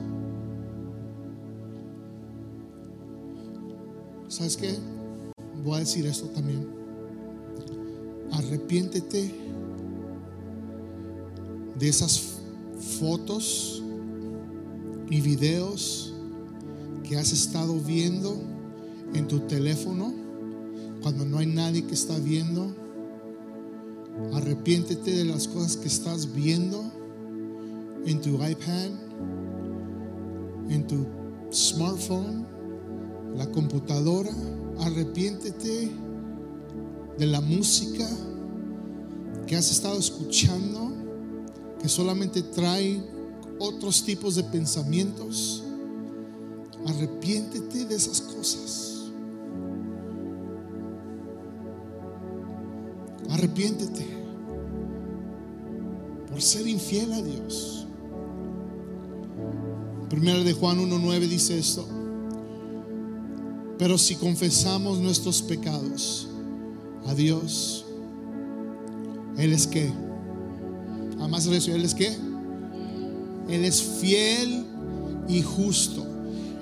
¿Sabes 4.28 4.56
qué? 4.56 4.74
Voy 5.64 5.76
a 5.76 5.80
decir 5.80 6.06
esto 6.06 6.26
también. 6.28 6.66
Arrepiéntete 8.32 9.34
de 11.78 11.88
esas 11.88 12.38
fotos 12.98 13.82
y 15.10 15.20
videos 15.20 16.12
que 17.02 17.16
has 17.16 17.32
estado 17.32 17.78
viendo 17.78 18.42
en 19.14 19.26
tu 19.28 19.40
teléfono 19.40 20.12
cuando 21.02 21.24
no 21.24 21.38
hay 21.38 21.46
nadie 21.46 21.84
que 21.84 21.94
está 21.94 22.18
viendo 22.18 22.83
Arrepiéntete 24.32 25.10
de 25.10 25.24
las 25.24 25.46
cosas 25.46 25.76
que 25.76 25.88
estás 25.88 26.32
viendo 26.34 26.82
en 28.06 28.20
tu 28.20 28.34
iPad, 28.34 28.90
en 30.68 30.86
tu 30.86 31.06
smartphone, 31.52 32.46
la 33.36 33.50
computadora. 33.50 34.30
Arrepiéntete 34.80 35.90
de 37.18 37.26
la 37.26 37.40
música 37.40 38.08
que 39.46 39.56
has 39.56 39.70
estado 39.70 39.98
escuchando, 39.98 40.92
que 41.80 41.88
solamente 41.88 42.42
trae 42.42 43.02
otros 43.58 44.04
tipos 44.04 44.34
de 44.34 44.44
pensamientos. 44.44 45.62
Arrepiéntete 46.86 47.84
de 47.84 47.94
esas 47.94 48.20
cosas. 48.20 48.90
Arrepiéntete 53.30 54.13
por 56.34 56.42
ser 56.42 56.66
infiel 56.66 57.12
a 57.12 57.22
Dios. 57.22 57.86
Primero 60.10 60.42
de 60.42 60.52
Juan 60.52 60.80
1.9 60.80 61.28
dice 61.28 61.56
esto. 61.56 61.86
Pero 63.78 63.96
si 63.96 64.16
confesamos 64.16 64.98
nuestros 64.98 65.42
pecados 65.42 66.26
a 67.06 67.14
Dios, 67.14 67.84
Él 69.38 69.52
es 69.52 69.68
que, 69.68 69.92
además 71.20 71.44
de 71.44 71.56
eso, 71.56 71.72
Él 71.72 71.84
es 71.84 71.94
que, 71.94 72.08
Él 73.48 73.64
es 73.64 73.80
fiel 73.80 74.66
y 75.28 75.40
justo. 75.40 76.04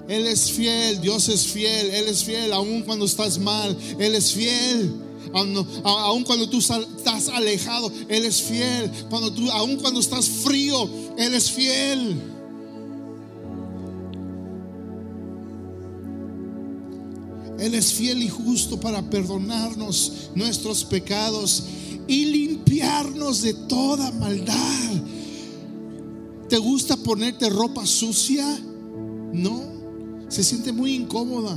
Él 0.06 0.26
es 0.26 0.52
fiel, 0.52 1.00
Dios 1.00 1.30
es 1.30 1.46
fiel, 1.46 1.88
Él 1.88 2.08
es 2.08 2.22
fiel, 2.22 2.52
aun 2.52 2.82
cuando 2.82 3.06
estás 3.06 3.38
mal, 3.38 3.74
Él 3.98 4.14
es 4.16 4.34
fiel. 4.34 4.92
Aun 5.32 6.24
cuando 6.24 6.48
tú 6.48 6.58
estás 6.58 7.28
alejado, 7.28 7.90
Él 8.08 8.24
es 8.24 8.42
fiel. 8.42 8.90
Cuando 9.08 9.32
tú, 9.32 9.50
aun 9.50 9.76
cuando 9.76 10.00
estás 10.00 10.28
frío, 10.28 10.88
Él 11.16 11.34
es 11.34 11.50
fiel. 11.50 12.20
Él 17.58 17.74
es 17.74 17.92
fiel 17.92 18.22
y 18.22 18.28
justo 18.28 18.80
para 18.80 19.08
perdonarnos 19.08 20.30
nuestros 20.34 20.84
pecados 20.84 21.64
y 22.08 22.24
limpiarnos 22.24 23.42
de 23.42 23.54
toda 23.54 24.10
maldad. 24.12 24.90
¿Te 26.48 26.58
gusta 26.58 26.96
ponerte 26.96 27.48
ropa 27.48 27.86
sucia? 27.86 28.46
No. 29.32 29.62
Se 30.28 30.42
siente 30.42 30.72
muy 30.72 30.94
incómoda 30.94 31.56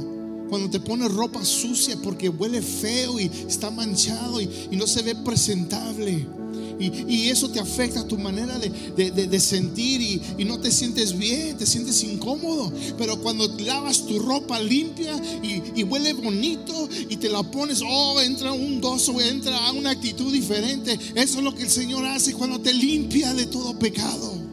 cuando 0.50 0.70
te 0.70 0.80
pones 0.80 1.12
ropa 1.12 1.44
sucia 1.44 1.98
porque 2.02 2.30
huele 2.30 2.62
feo 2.62 3.20
y 3.20 3.32
está 3.48 3.70
manchado 3.72 4.42
y, 4.42 4.50
no 4.72 4.88
se 4.88 5.02
ve 5.02 5.16
presentable. 5.16 6.26
Y, 6.78 7.30
eso 7.30 7.50
te 7.50 7.60
afecta 7.60 8.02
a 8.02 8.08
tu 8.08 8.18
manera 8.18 8.60
de, 8.60 9.40
sentir 9.40 10.02
y, 10.02 10.22
y, 10.38 10.46
no 10.46 10.60
te 10.60 10.72
sientes 10.72 11.18
bien, 11.18 11.58
te 11.58 11.66
sientes 11.66 12.04
incómodo. 12.04 12.72
Pero 12.98 13.22
cuando 13.22 13.48
lavas 13.60 14.06
tu 14.06 14.20
ropa 14.20 14.60
limpia 14.60 15.16
y, 15.42 15.84
huele 15.84 16.14
bonito 16.14 16.90
y 17.10 17.16
te 17.18 17.30
la 17.30 17.44
pones, 17.44 17.82
oh, 17.88 18.20
entra 18.22 18.52
un 18.52 18.82
gozo, 18.82 19.20
entra 19.22 19.72
una 19.72 19.92
actitud 19.92 20.32
diferente. 20.32 21.00
Eso 21.16 21.38
es 21.38 21.44
lo 21.44 21.56
que 21.56 21.64
el 21.64 21.70
Señor 21.70 22.06
hace 22.06 22.34
cuando 22.34 22.60
te 22.60 22.74
limpia 22.74 23.34
de 23.34 23.46
todo 23.46 23.78
pecado. 23.80 24.45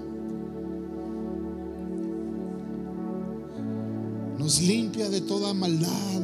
Nos 4.43 4.61
limpia 4.61 5.09
de 5.09 5.21
toda 5.21 5.55
maldad 5.55 6.21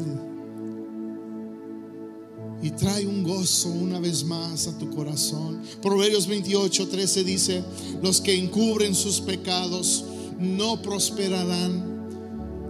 y 2.61 2.73
trae 2.73 3.07
un 3.07 3.23
gozo 3.23 3.69
una 3.69 4.01
vez 4.01 4.25
más 4.25 4.67
a 4.67 4.77
tu 4.77 4.91
corazón. 4.91 5.63
Proverbios 5.81 6.27
28, 6.27 6.89
13 6.89 7.23
dice, 7.23 7.65
los 8.03 8.21
que 8.21 8.35
encubren 8.35 8.97
sus 8.97 9.21
pecados 9.21 10.05
no 10.37 10.83
prosperarán. 10.83 11.97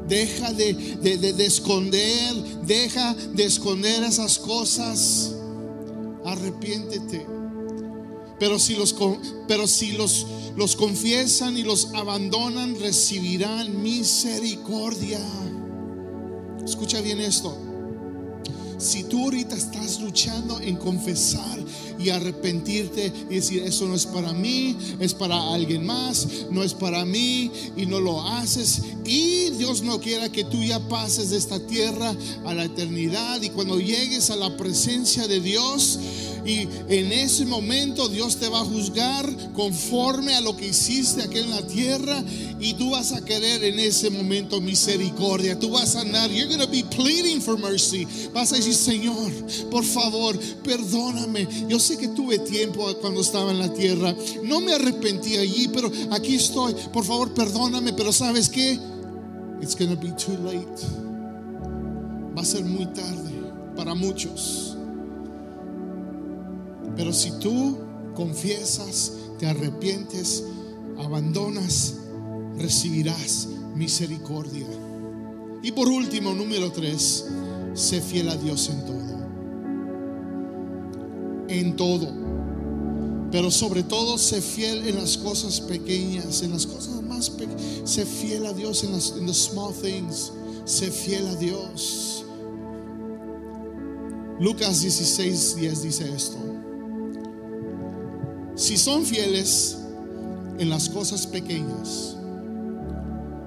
Deja 0.06 0.52
de, 0.52 0.74
de, 0.74 1.46
esconder, 1.46 2.34
deja 2.66 3.14
de 3.14 3.44
esconder 3.44 4.02
esas 4.04 4.38
cosas. 4.38 5.34
Arrepiéntete. 6.26 7.37
Pero 8.38 8.58
si 8.58 8.74
los, 8.76 8.94
pero 9.46 9.66
si 9.66 9.92
los 9.92 10.26
los 10.58 10.74
confiesan 10.74 11.56
y 11.56 11.62
los 11.62 11.94
abandonan, 11.94 12.74
recibirán 12.80 13.80
misericordia. 13.80 15.20
Escucha 16.64 17.00
bien 17.00 17.20
esto. 17.20 17.56
Si 18.76 19.04
tú 19.04 19.24
ahorita 19.24 19.54
estás 19.56 20.00
luchando 20.00 20.60
en 20.60 20.76
confesar 20.76 21.58
y 21.96 22.10
arrepentirte 22.10 23.12
y 23.30 23.36
decir, 23.36 23.62
eso 23.62 23.86
no 23.86 23.94
es 23.94 24.06
para 24.06 24.32
mí, 24.32 24.76
es 24.98 25.14
para 25.14 25.52
alguien 25.54 25.86
más, 25.86 26.26
no 26.50 26.64
es 26.64 26.74
para 26.74 27.04
mí 27.04 27.52
y 27.76 27.86
no 27.86 28.00
lo 28.00 28.22
haces 28.22 28.82
y 29.04 29.50
Dios 29.50 29.82
no 29.82 30.00
quiera 30.00 30.30
que 30.30 30.44
tú 30.44 30.62
ya 30.62 30.78
pases 30.88 31.30
de 31.30 31.38
esta 31.38 31.58
tierra 31.66 32.14
a 32.44 32.54
la 32.54 32.64
eternidad 32.64 33.42
y 33.42 33.50
cuando 33.50 33.80
llegues 33.80 34.30
a 34.30 34.36
la 34.36 34.56
presencia 34.56 35.26
de 35.26 35.40
Dios, 35.40 35.98
y 36.48 36.66
en 36.88 37.12
ese 37.12 37.44
momento 37.44 38.08
Dios 38.08 38.36
te 38.36 38.48
va 38.48 38.60
a 38.60 38.64
juzgar 38.64 39.52
conforme 39.52 40.34
a 40.34 40.40
lo 40.40 40.56
que 40.56 40.68
hiciste 40.68 41.22
aquí 41.22 41.40
en 41.40 41.50
la 41.50 41.60
tierra. 41.66 42.24
Y 42.58 42.72
tú 42.72 42.92
vas 42.92 43.12
a 43.12 43.22
querer 43.22 43.62
en 43.64 43.78
ese 43.78 44.08
momento 44.08 44.58
misericordia. 44.58 45.58
Tú 45.58 45.70
vas 45.70 45.94
a 45.94 46.00
andar, 46.00 46.30
you're 46.30 46.48
going 46.48 46.58
to 46.58 46.70
be 46.70 46.82
pleading 46.96 47.42
for 47.42 47.58
mercy. 47.58 48.06
Vas 48.32 48.52
a 48.52 48.56
decir, 48.56 48.74
Señor, 48.74 49.30
por 49.70 49.84
favor, 49.84 50.38
perdóname. 50.64 51.46
Yo 51.68 51.78
sé 51.78 51.98
que 51.98 52.08
tuve 52.08 52.38
tiempo 52.38 52.90
cuando 53.02 53.20
estaba 53.20 53.50
en 53.50 53.58
la 53.58 53.72
tierra. 53.74 54.16
No 54.42 54.62
me 54.62 54.72
arrepentí 54.72 55.36
allí, 55.36 55.68
pero 55.68 55.92
aquí 56.10 56.36
estoy. 56.36 56.74
Por 56.94 57.04
favor, 57.04 57.34
perdóname. 57.34 57.92
Pero 57.92 58.10
¿sabes 58.10 58.48
qué? 58.48 58.78
It's 59.60 59.76
going 59.76 59.94
to 59.94 60.00
be 60.00 60.12
too 60.12 60.38
late. 60.42 60.82
Va 62.34 62.40
a 62.40 62.44
ser 62.44 62.64
muy 62.64 62.86
tarde 62.86 63.32
para 63.76 63.94
muchos. 63.94 64.67
Pero 66.96 67.12
si 67.12 67.30
tú 67.38 67.78
confiesas, 68.14 69.12
te 69.38 69.46
arrepientes, 69.46 70.44
abandonas, 70.98 71.94
recibirás 72.58 73.48
misericordia. 73.74 74.66
Y 75.62 75.72
por 75.72 75.88
último, 75.88 76.32
número 76.34 76.70
tres, 76.70 77.26
sé 77.74 78.00
fiel 78.00 78.28
a 78.28 78.36
Dios 78.36 78.68
en 78.70 78.84
todo. 78.84 78.98
En 81.48 81.76
todo. 81.76 82.28
Pero 83.30 83.50
sobre 83.50 83.82
todo, 83.82 84.18
sé 84.18 84.40
fiel 84.40 84.88
en 84.88 84.96
las 84.96 85.16
cosas 85.18 85.60
pequeñas, 85.60 86.42
en 86.42 86.52
las 86.52 86.66
cosas 86.66 87.02
más 87.02 87.28
pequeñas. 87.30 87.62
Sé 87.84 88.06
fiel 88.06 88.46
a 88.46 88.52
Dios 88.52 88.84
en 88.84 88.92
las 88.92 89.14
en 89.18 89.32
small 89.34 89.74
things. 89.74 90.32
Sé 90.64 90.90
fiel 90.90 91.26
a 91.26 91.34
Dios. 91.36 92.24
Lucas 94.40 94.80
16, 94.80 95.56
10 95.56 95.82
dice 95.82 96.14
esto. 96.14 96.47
Si 98.58 98.76
son 98.76 99.06
fieles 99.06 99.76
en 100.58 100.68
las 100.68 100.88
cosas 100.88 101.28
pequeñas, 101.28 102.16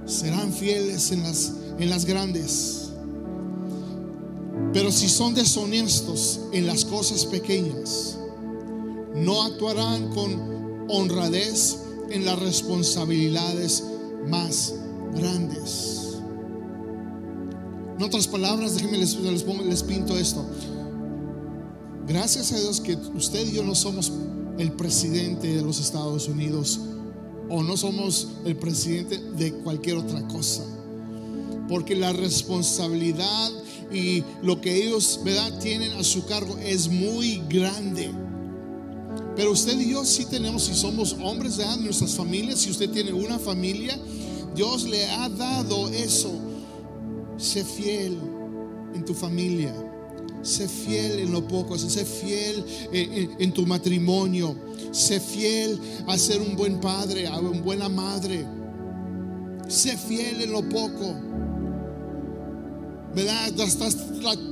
serán 0.06 0.54
fieles 0.54 1.12
en 1.12 1.22
las, 1.22 1.52
en 1.80 1.90
las 1.90 2.06
grandes. 2.06 2.92
Pero 4.72 4.90
si 4.90 5.10
son 5.10 5.34
deshonestos 5.34 6.40
en 6.54 6.66
las 6.66 6.86
cosas 6.86 7.26
pequeñas, 7.26 8.18
no 9.14 9.44
actuarán 9.44 10.08
con 10.14 10.86
honradez 10.88 11.80
en 12.10 12.24
las 12.24 12.40
responsabilidades 12.40 13.84
más 14.30 14.76
grandes. 15.14 16.22
En 17.98 18.02
otras 18.02 18.30
palabras, 18.30 18.76
déjenme 18.76 18.98
les, 18.98 19.84
pinto 19.84 20.18
esto. 20.18 20.46
Gracias 22.08 22.54
a 22.54 22.60
Dios 22.60 22.80
que 22.80 22.96
usted 22.96 23.46
y 23.46 23.52
yo 23.52 23.64
no 23.64 23.76
somos 23.76 24.10
el 24.58 24.72
presidente 24.74 25.56
de 25.56 25.62
los 25.62 25.80
Estados 25.80 26.28
Unidos 26.28 26.80
o 27.50 27.64
no 27.64 27.76
somos 27.76 28.30
el 28.46 28.56
presidente 28.56 29.18
de 29.18 29.54
cualquier 29.56 29.98
otra 29.98 30.26
cosa. 30.28 30.64
Porque 31.68 31.96
la 31.96 32.14
responsabilidad 32.14 33.52
y 33.92 34.24
lo 34.42 34.62
que 34.62 34.76
ellos 34.76 35.20
tienen 35.62 35.92
a 35.94 36.04
su 36.04 36.26
cargo 36.26 36.58
es 36.60 36.88
muy 36.88 37.42
grande. 37.50 38.10
Pero 39.36 39.52
usted 39.52 39.80
y 39.80 39.92
yo 39.92 40.06
sí 40.06 40.26
tenemos, 40.26 40.64
si 40.64 40.74
somos 40.74 41.16
hombres 41.22 41.58
de 41.58 41.66
nuestras 41.78 42.16
familias, 42.16 42.60
si 42.60 42.72
usted 42.72 42.90
tiene 42.90 43.12
una 43.12 43.38
familia, 43.38 44.00
Dios 44.56 44.84
le 44.84 45.06
ha 45.10 45.30
dado 45.30 45.90
eso. 45.90 46.32
Sé 47.38 47.66
fiel 47.66 48.18
en 48.94 49.04
tu 49.04 49.14
familia. 49.14 49.74
Sé 50.44 50.68
fiel 50.68 51.20
en 51.20 51.32
lo 51.32 51.48
poco, 51.48 51.78
sé 51.78 52.04
fiel 52.04 52.66
en, 52.92 53.54
tu 53.54 53.66
matrimonio, 53.68 54.56
sé 54.92 55.20
fiel 55.20 55.80
a 56.08 56.18
ser 56.18 56.42
un 56.42 56.56
buen 56.56 56.80
padre, 56.80 57.28
a 57.28 57.40
una 57.40 57.62
buena 57.62 57.90
madre. 57.90 58.46
Sé 59.68 59.96
fiel 59.98 60.42
en 60.42 60.52
lo 60.52 60.68
poco. 60.68 61.16
¿Verdad? 63.14 63.52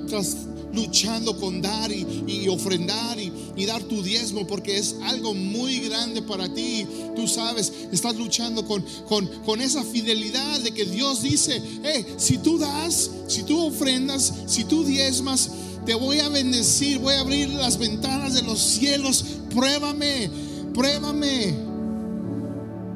Tras, 0.08 0.38
luchando 0.72 1.36
con 1.40 1.62
dar 1.62 1.92
y, 1.92 2.48
ofrendar 2.48 3.18
y, 3.20 3.66
dar 3.66 3.82
tu 3.84 4.04
diezmo 4.04 4.46
porque 4.46 4.78
es 4.78 4.96
algo 5.04 5.34
muy 5.34 5.80
grande 5.80 6.22
para 6.22 6.54
ti. 6.54 6.86
Tú 7.16 7.28
sabes, 7.28 7.74
estás 7.92 8.16
luchando 8.16 8.64
con, 8.68 8.86
con, 9.08 9.26
con 9.44 9.60
esa 9.60 9.84
fidelidad 9.84 10.60
de 10.60 10.72
que 10.72 10.86
Dios 10.86 11.24
dice, 11.24 11.60
hey, 11.84 12.06
si 12.18 12.38
tú 12.38 12.60
das, 12.60 13.10
si 13.28 13.42
tú 13.42 13.60
ofrendas, 13.60 14.32
si 14.46 14.66
tú 14.66 14.84
diezmas, 14.84 15.50
te 15.86 15.94
voy 15.96 16.20
a 16.20 16.30
bendecir, 16.30 17.00
voy 17.00 17.14
a 17.14 17.22
abrir 17.22 17.50
las 17.50 17.78
ventanas 17.78 18.34
de 18.34 18.42
los 18.44 18.60
cielos. 18.60 19.24
Pruébame, 19.54 20.30
pruébame. 20.74 21.56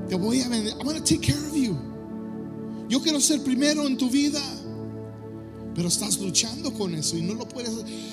Te 0.07 0.15
voy 0.15 0.41
a 0.41 0.49
bendecir. 0.49 0.77
I'm 0.77 0.85
going 0.85 1.01
to 1.01 1.03
take 1.03 1.21
care 1.21 1.39
of 1.39 1.55
you. 1.55 1.75
Yo 2.89 3.01
quiero 3.01 3.19
ser 3.19 3.41
primero 3.43 3.87
en 3.87 3.97
tu 3.97 4.09
vida. 4.09 4.41
Pero 5.75 5.87
estás 5.87 6.19
luchando 6.19 6.71
con 6.71 6.93
eso 6.93 7.17
y 7.17 7.23
no 7.23 7.33
lo 7.33 7.47
puedes. 7.47 7.71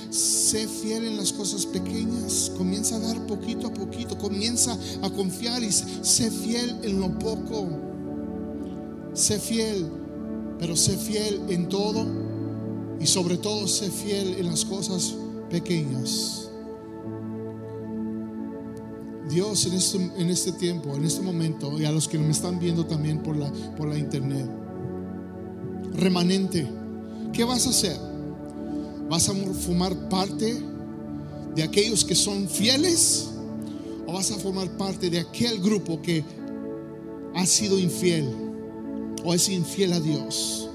Sé 0.08 0.66
fiel 0.66 1.04
en 1.04 1.18
las 1.18 1.32
cosas 1.32 1.66
pequeñas. 1.66 2.50
Comienza 2.56 2.96
a 2.96 3.00
dar 3.00 3.26
poquito 3.26 3.66
a 3.66 3.74
poquito. 3.74 4.16
Comienza 4.16 4.78
a 5.02 5.10
confiar 5.10 5.62
y 5.62 5.70
sé 5.70 6.30
fiel 6.30 6.78
en 6.82 7.00
lo 7.00 7.18
poco. 7.18 7.68
Sé 9.12 9.38
fiel, 9.38 9.90
pero 10.58 10.74
sé 10.74 10.96
fiel 10.96 11.42
en 11.48 11.68
todo 11.68 12.30
y 13.01 13.07
sobre 13.07 13.38
todo 13.38 13.66
sé 13.66 13.90
fiel 13.90 14.36
en 14.38 14.46
las 14.46 14.64
cosas 14.64 15.14
pequeñas. 15.51 16.48
Dios 19.28 19.64
en 19.66 19.74
este, 19.74 19.98
en 20.16 20.28
este 20.28 20.53
tiempo, 20.53 20.94
en 20.94 21.05
este 21.05 21.22
momento, 21.22 21.80
y 21.80 21.84
a 21.84 21.92
los 21.92 22.09
que 22.09 22.18
me 22.18 22.30
están 22.30 22.59
viendo 22.59 22.84
también 22.84 23.22
por 23.22 23.36
la, 23.36 23.51
por 23.76 23.88
la 23.88 23.96
internet, 23.96 24.48
remanente 25.94 26.68
¿qué 27.32 27.44
vas 27.44 27.66
a 27.66 27.70
hacer? 27.70 27.96
¿Vas 29.09 29.28
a 29.28 29.34
formar 29.34 30.09
parte 30.09 30.62
de 31.55 31.62
aquellos 31.62 32.05
que 32.05 32.14
son 32.14 32.48
fieles 32.48 33.30
o 34.07 34.12
vas 34.12 34.30
a 34.30 34.36
formar 34.36 34.68
parte 34.76 35.11
de 35.11 35.20
aquel 35.20 35.61
grupo 35.61 36.01
que 36.01 36.24
ha 37.34 37.46
sido 37.46 37.78
infiel 37.78 38.28
o 39.24 39.34
es 39.34 39.48
infiel 39.48 39.92
a 39.92 40.01
Dios? 40.01 40.69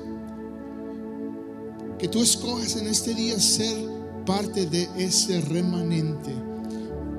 Que 2.05 2.11
tú 2.11 2.21
escojas 2.21 2.75
en 2.75 2.85
este 2.85 3.15
día 3.15 3.39
ser 3.39 3.75
parte 4.27 4.67
de 4.67 4.87
ese 4.95 5.41
remanente. 5.41 6.29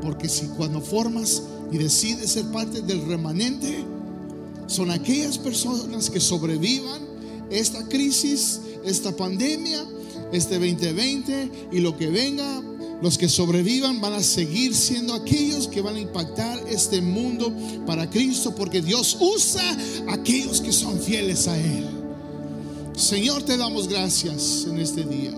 Porque 0.00 0.28
si 0.28 0.46
cuando 0.46 0.80
formas 0.80 1.42
y 1.72 1.78
decides 1.78 2.30
ser 2.30 2.44
parte 2.52 2.82
del 2.82 3.04
remanente, 3.04 3.84
son 4.68 4.92
aquellas 4.92 5.38
personas 5.38 6.08
que 6.08 6.20
sobrevivan 6.20 7.02
esta 7.50 7.84
crisis 7.88 8.60
esta 8.84 9.10
pandemia, 9.10 9.84
este 10.32 10.54
2020 10.54 11.50
y 11.72 11.80
lo 11.80 11.96
que 11.98 12.06
venga, 12.06 12.62
los 13.02 13.18
que 13.18 13.28
sobrevivan 13.28 14.00
van 14.00 14.12
a 14.12 14.22
seguir 14.22 14.72
siendo 14.72 15.14
aquellos 15.14 15.66
que 15.66 15.80
van 15.80 15.96
a 15.96 16.00
impactar 16.00 16.60
este 16.68 17.00
mundo 17.00 17.52
para 17.86 18.08
Cristo, 18.08 18.54
porque 18.54 18.80
Dios 18.80 19.16
usa 19.18 19.76
aquellos 20.10 20.60
que 20.60 20.70
son 20.70 21.00
fieles 21.00 21.48
a 21.48 21.58
Él. 21.58 22.05
Señor, 22.96 23.42
te 23.42 23.58
damos 23.58 23.88
gracias 23.88 24.66
en 24.66 24.78
este 24.78 25.04
día. 25.04 25.32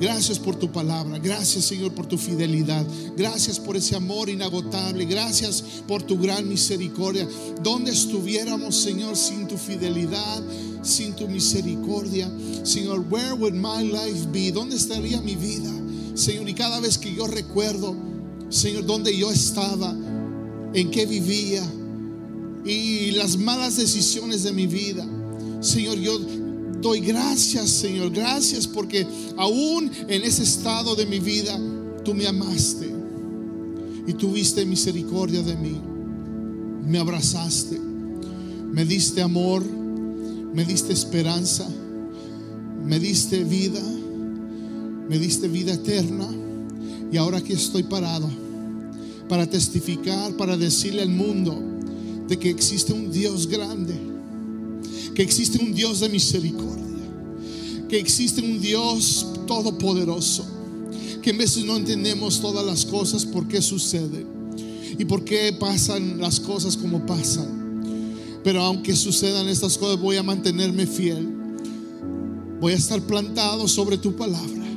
Gracias 0.00 0.38
por 0.38 0.56
tu 0.56 0.70
palabra. 0.70 1.18
Gracias, 1.18 1.64
Señor, 1.64 1.92
por 1.92 2.06
tu 2.06 2.18
fidelidad. 2.18 2.84
Gracias 3.16 3.58
por 3.58 3.76
ese 3.76 3.94
amor 3.94 4.28
inagotable. 4.28 5.04
Gracias 5.04 5.62
por 5.86 6.02
tu 6.02 6.18
gran 6.18 6.48
misericordia. 6.48 7.26
Donde 7.62 7.92
estuviéramos, 7.92 8.76
Señor, 8.76 9.16
sin 9.16 9.46
tu 9.46 9.56
fidelidad, 9.56 10.42
sin 10.82 11.14
tu 11.14 11.28
misericordia? 11.28 12.30
Señor, 12.64 13.04
where 13.08 13.32
would 13.32 13.54
my 13.54 13.84
life 13.84 14.26
be? 14.32 14.50
¿Dónde 14.50 14.74
estaría 14.74 15.20
mi 15.20 15.36
vida? 15.36 15.70
Señor, 16.14 16.48
y 16.48 16.54
cada 16.54 16.80
vez 16.80 16.98
que 16.98 17.14
yo 17.14 17.28
recuerdo, 17.28 17.96
Señor, 18.50 18.86
dónde 18.86 19.16
yo 19.16 19.30
estaba, 19.30 19.94
en 20.74 20.90
qué 20.90 21.06
vivía 21.06 21.62
y 22.64 23.12
las 23.12 23.36
malas 23.36 23.76
decisiones 23.76 24.42
de 24.42 24.52
mi 24.52 24.66
vida. 24.66 25.06
Señor, 25.60 25.98
yo 25.98 26.18
doy 26.80 27.00
gracias, 27.00 27.70
Señor, 27.70 28.10
gracias 28.10 28.66
porque 28.66 29.06
aún 29.36 29.90
en 30.08 30.22
ese 30.22 30.42
estado 30.42 30.94
de 30.94 31.06
mi 31.06 31.18
vida, 31.18 31.58
tú 32.04 32.14
me 32.14 32.26
amaste 32.26 32.92
y 34.06 34.12
tuviste 34.14 34.64
misericordia 34.64 35.42
de 35.42 35.56
mí. 35.56 35.80
Me 36.86 36.98
abrazaste, 36.98 37.78
me 37.78 38.84
diste 38.84 39.20
amor, 39.20 39.62
me 40.54 40.64
diste 40.64 40.92
esperanza, 40.92 41.68
me 42.84 42.98
diste 42.98 43.44
vida, 43.44 43.82
me 45.08 45.18
diste 45.18 45.48
vida 45.48 45.74
eterna 45.74 46.28
y 47.12 47.16
ahora 47.16 47.38
aquí 47.38 47.52
estoy 47.52 47.82
parado 47.82 48.28
para 49.28 49.46
testificar, 49.46 50.32
para 50.36 50.56
decirle 50.56 51.02
al 51.02 51.10
mundo 51.10 51.60
de 52.26 52.38
que 52.38 52.48
existe 52.48 52.92
un 52.92 53.10
Dios 53.10 53.46
grande 53.46 54.07
que 55.18 55.24
existe 55.24 55.58
un 55.58 55.74
Dios 55.74 55.98
de 55.98 56.08
misericordia, 56.08 57.02
que 57.88 57.98
existe 57.98 58.40
un 58.40 58.60
Dios 58.60 59.26
todopoderoso, 59.48 60.46
que 61.20 61.30
en 61.30 61.38
veces 61.38 61.64
no 61.64 61.76
entendemos 61.76 62.40
todas 62.40 62.64
las 62.64 62.84
cosas, 62.84 63.26
por 63.26 63.48
qué 63.48 63.60
suceden 63.60 64.28
y 64.96 65.04
por 65.04 65.24
qué 65.24 65.52
pasan 65.58 66.20
las 66.20 66.38
cosas 66.38 66.76
como 66.76 67.04
pasan. 67.04 67.82
Pero 68.44 68.62
aunque 68.62 68.94
sucedan 68.94 69.48
estas 69.48 69.76
cosas, 69.76 70.00
voy 70.00 70.18
a 70.18 70.22
mantenerme 70.22 70.86
fiel. 70.86 71.28
Voy 72.60 72.74
a 72.74 72.76
estar 72.76 73.00
plantado 73.00 73.66
sobre 73.66 73.98
tu 73.98 74.14
palabra 74.14 74.68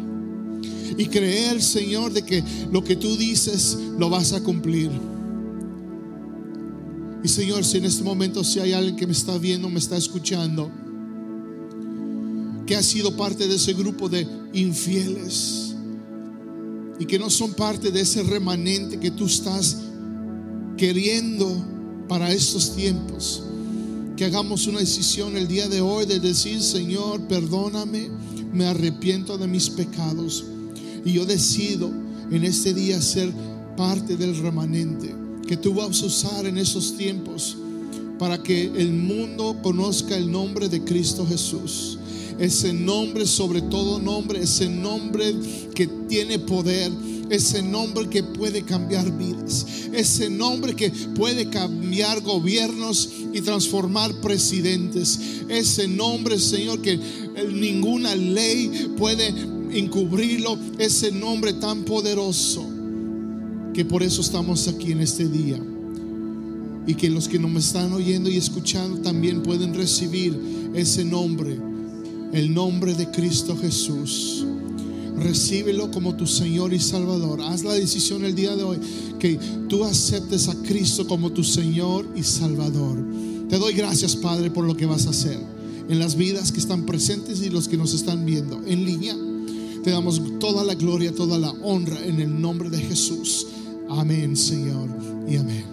y 0.98 1.06
creer, 1.06 1.62
Señor, 1.62 2.14
de 2.14 2.24
que 2.24 2.44
lo 2.72 2.84
que 2.84 2.96
tú 2.96 3.16
dices 3.16 3.78
lo 4.00 4.10
vas 4.10 4.34
a 4.34 4.42
cumplir. 4.42 4.90
Y 7.24 7.28
Señor, 7.28 7.64
si 7.64 7.78
en 7.78 7.86
este 7.86 8.04
momento 8.04 8.44
si 8.44 8.60
hay 8.60 8.74
alguien 8.74 8.96
que 8.96 9.06
me 9.06 9.14
está 9.14 9.38
viendo, 9.38 9.70
me 9.70 9.80
está 9.80 9.96
escuchando, 9.96 10.72
que 12.66 12.76
ha 12.76 12.82
sido 12.82 13.16
parte 13.16 13.48
de 13.48 13.56
ese 13.56 13.74
grupo 13.74 14.10
de 14.10 14.28
infieles 14.54 15.76
y 17.00 17.06
que 17.06 17.20
no 17.20 17.30
son 17.30 17.54
parte 17.54 17.92
de 17.92 18.02
ese 18.02 18.24
remanente 18.24 19.00
que 19.00 19.12
tú 19.12 19.26
estás 19.26 19.78
queriendo 20.78 21.48
para 22.08 22.32
estos 22.32 22.76
tiempos, 22.76 23.44
que 24.18 24.26
hagamos 24.26 24.66
una 24.68 24.80
decisión 24.80 25.38
el 25.38 25.48
día 25.48 25.68
de 25.68 25.82
hoy 25.82 26.06
de 26.06 26.20
decir, 26.20 26.62
Señor, 26.62 27.22
perdóname, 27.28 28.10
me 28.52 28.66
arrepiento 28.66 29.38
de 29.38 29.48
mis 29.48 29.70
pecados 29.70 30.46
y 31.06 31.14
yo 31.14 31.26
decido 31.26 31.92
en 32.32 32.44
este 32.44 32.74
día 32.74 33.02
ser 33.02 33.32
parte 33.78 34.18
del 34.18 34.38
remanente 34.38 35.21
que 35.52 35.58
tú 35.58 35.74
vas 35.74 36.02
a 36.02 36.06
usar 36.06 36.46
en 36.46 36.58
esos 36.58 36.96
tiempos 36.96 37.58
para 38.18 38.42
que 38.42 38.72
el 38.74 38.94
mundo 38.94 39.58
conozca 39.62 40.16
el 40.16 40.32
nombre 40.32 40.70
de 40.70 40.82
Cristo 40.82 41.28
Jesús. 41.28 41.98
Ese 42.40 42.72
nombre 42.72 43.26
sobre 43.26 43.62
todo 43.62 44.00
nombre, 44.00 44.42
ese 44.42 44.70
nombre 44.70 45.36
que 45.76 45.88
tiene 46.08 46.40
poder, 46.40 46.90
ese 47.30 47.62
nombre 47.62 48.08
que 48.08 48.24
puede 48.24 48.62
cambiar 48.62 49.12
vidas, 49.18 49.66
ese 49.92 50.30
nombre 50.30 50.74
que 50.74 50.90
puede 50.90 51.50
cambiar 51.50 52.22
gobiernos 52.22 53.10
y 53.34 53.42
transformar 53.42 54.14
presidentes, 54.22 55.20
ese 55.50 55.86
nombre, 55.86 56.40
Señor, 56.40 56.82
que 56.82 56.98
ninguna 57.52 58.16
ley 58.16 58.94
puede 58.98 59.28
encubrirlo, 59.74 60.58
ese 60.80 61.12
nombre 61.12 61.52
tan 61.52 61.84
poderoso 61.84 62.71
que 63.74 63.86
por 63.86 64.04
eso 64.04 64.22
estamos 64.22 64.68
aquí 64.68 64.92
en 64.92 65.02
este 65.02 65.28
día. 65.28 65.60
Y 66.88 66.96
que 66.96 67.10
los 67.10 67.28
que 67.28 67.40
no 67.40 67.48
me 67.48 67.60
están 67.60 67.94
oyendo 67.94 68.30
y 68.30 68.38
escuchando 68.38 68.98
también 69.02 69.44
pueden 69.44 69.74
recibir 69.74 70.38
ese 70.74 71.06
nombre, 71.06 71.58
el 72.34 72.54
nombre 72.54 72.94
de 72.96 73.10
Cristo 73.12 73.56
Jesús. 73.56 74.46
Recíbelo 75.18 75.92
como 75.92 76.16
tu 76.16 76.26
Señor 76.26 76.74
y 76.74 76.80
Salvador. 76.80 77.42
Haz 77.42 77.64
la 77.64 77.74
decisión 77.74 78.26
el 78.26 78.34
día 78.34 78.56
de 78.56 78.64
hoy 78.64 78.78
que 79.20 79.40
tú 79.70 79.84
aceptes 79.84 80.48
a 80.48 80.56
Cristo 80.64 81.06
como 81.08 81.32
tu 81.32 81.44
Señor 81.44 82.08
y 82.16 82.24
Salvador. 82.24 82.98
Te 83.48 83.58
doy 83.58 83.74
gracias, 83.74 84.16
Padre, 84.16 84.50
por 84.50 84.66
lo 84.66 84.76
que 84.76 84.86
vas 84.86 85.06
a 85.06 85.12
hacer 85.12 85.38
en 85.92 86.00
las 86.00 86.16
vidas 86.16 86.52
que 86.52 86.60
están 86.60 86.86
presentes 86.86 87.42
y 87.42 87.50
los 87.50 87.68
que 87.68 87.78
nos 87.78 87.94
están 87.94 88.26
viendo 88.26 88.62
en 88.66 88.86
línea. 88.86 89.16
Te 89.84 89.92
damos 89.92 90.22
toda 90.40 90.64
la 90.64 90.76
gloria, 90.76 91.14
toda 91.14 91.38
la 91.38 91.52
honra 91.52 92.04
en 92.06 92.22
el 92.22 92.40
nombre 92.40 92.70
de 92.70 92.80
Jesús. 92.80 93.48
Amén, 94.00 94.38
Señor, 94.38 94.90
y 95.28 95.36
amén. 95.36 95.71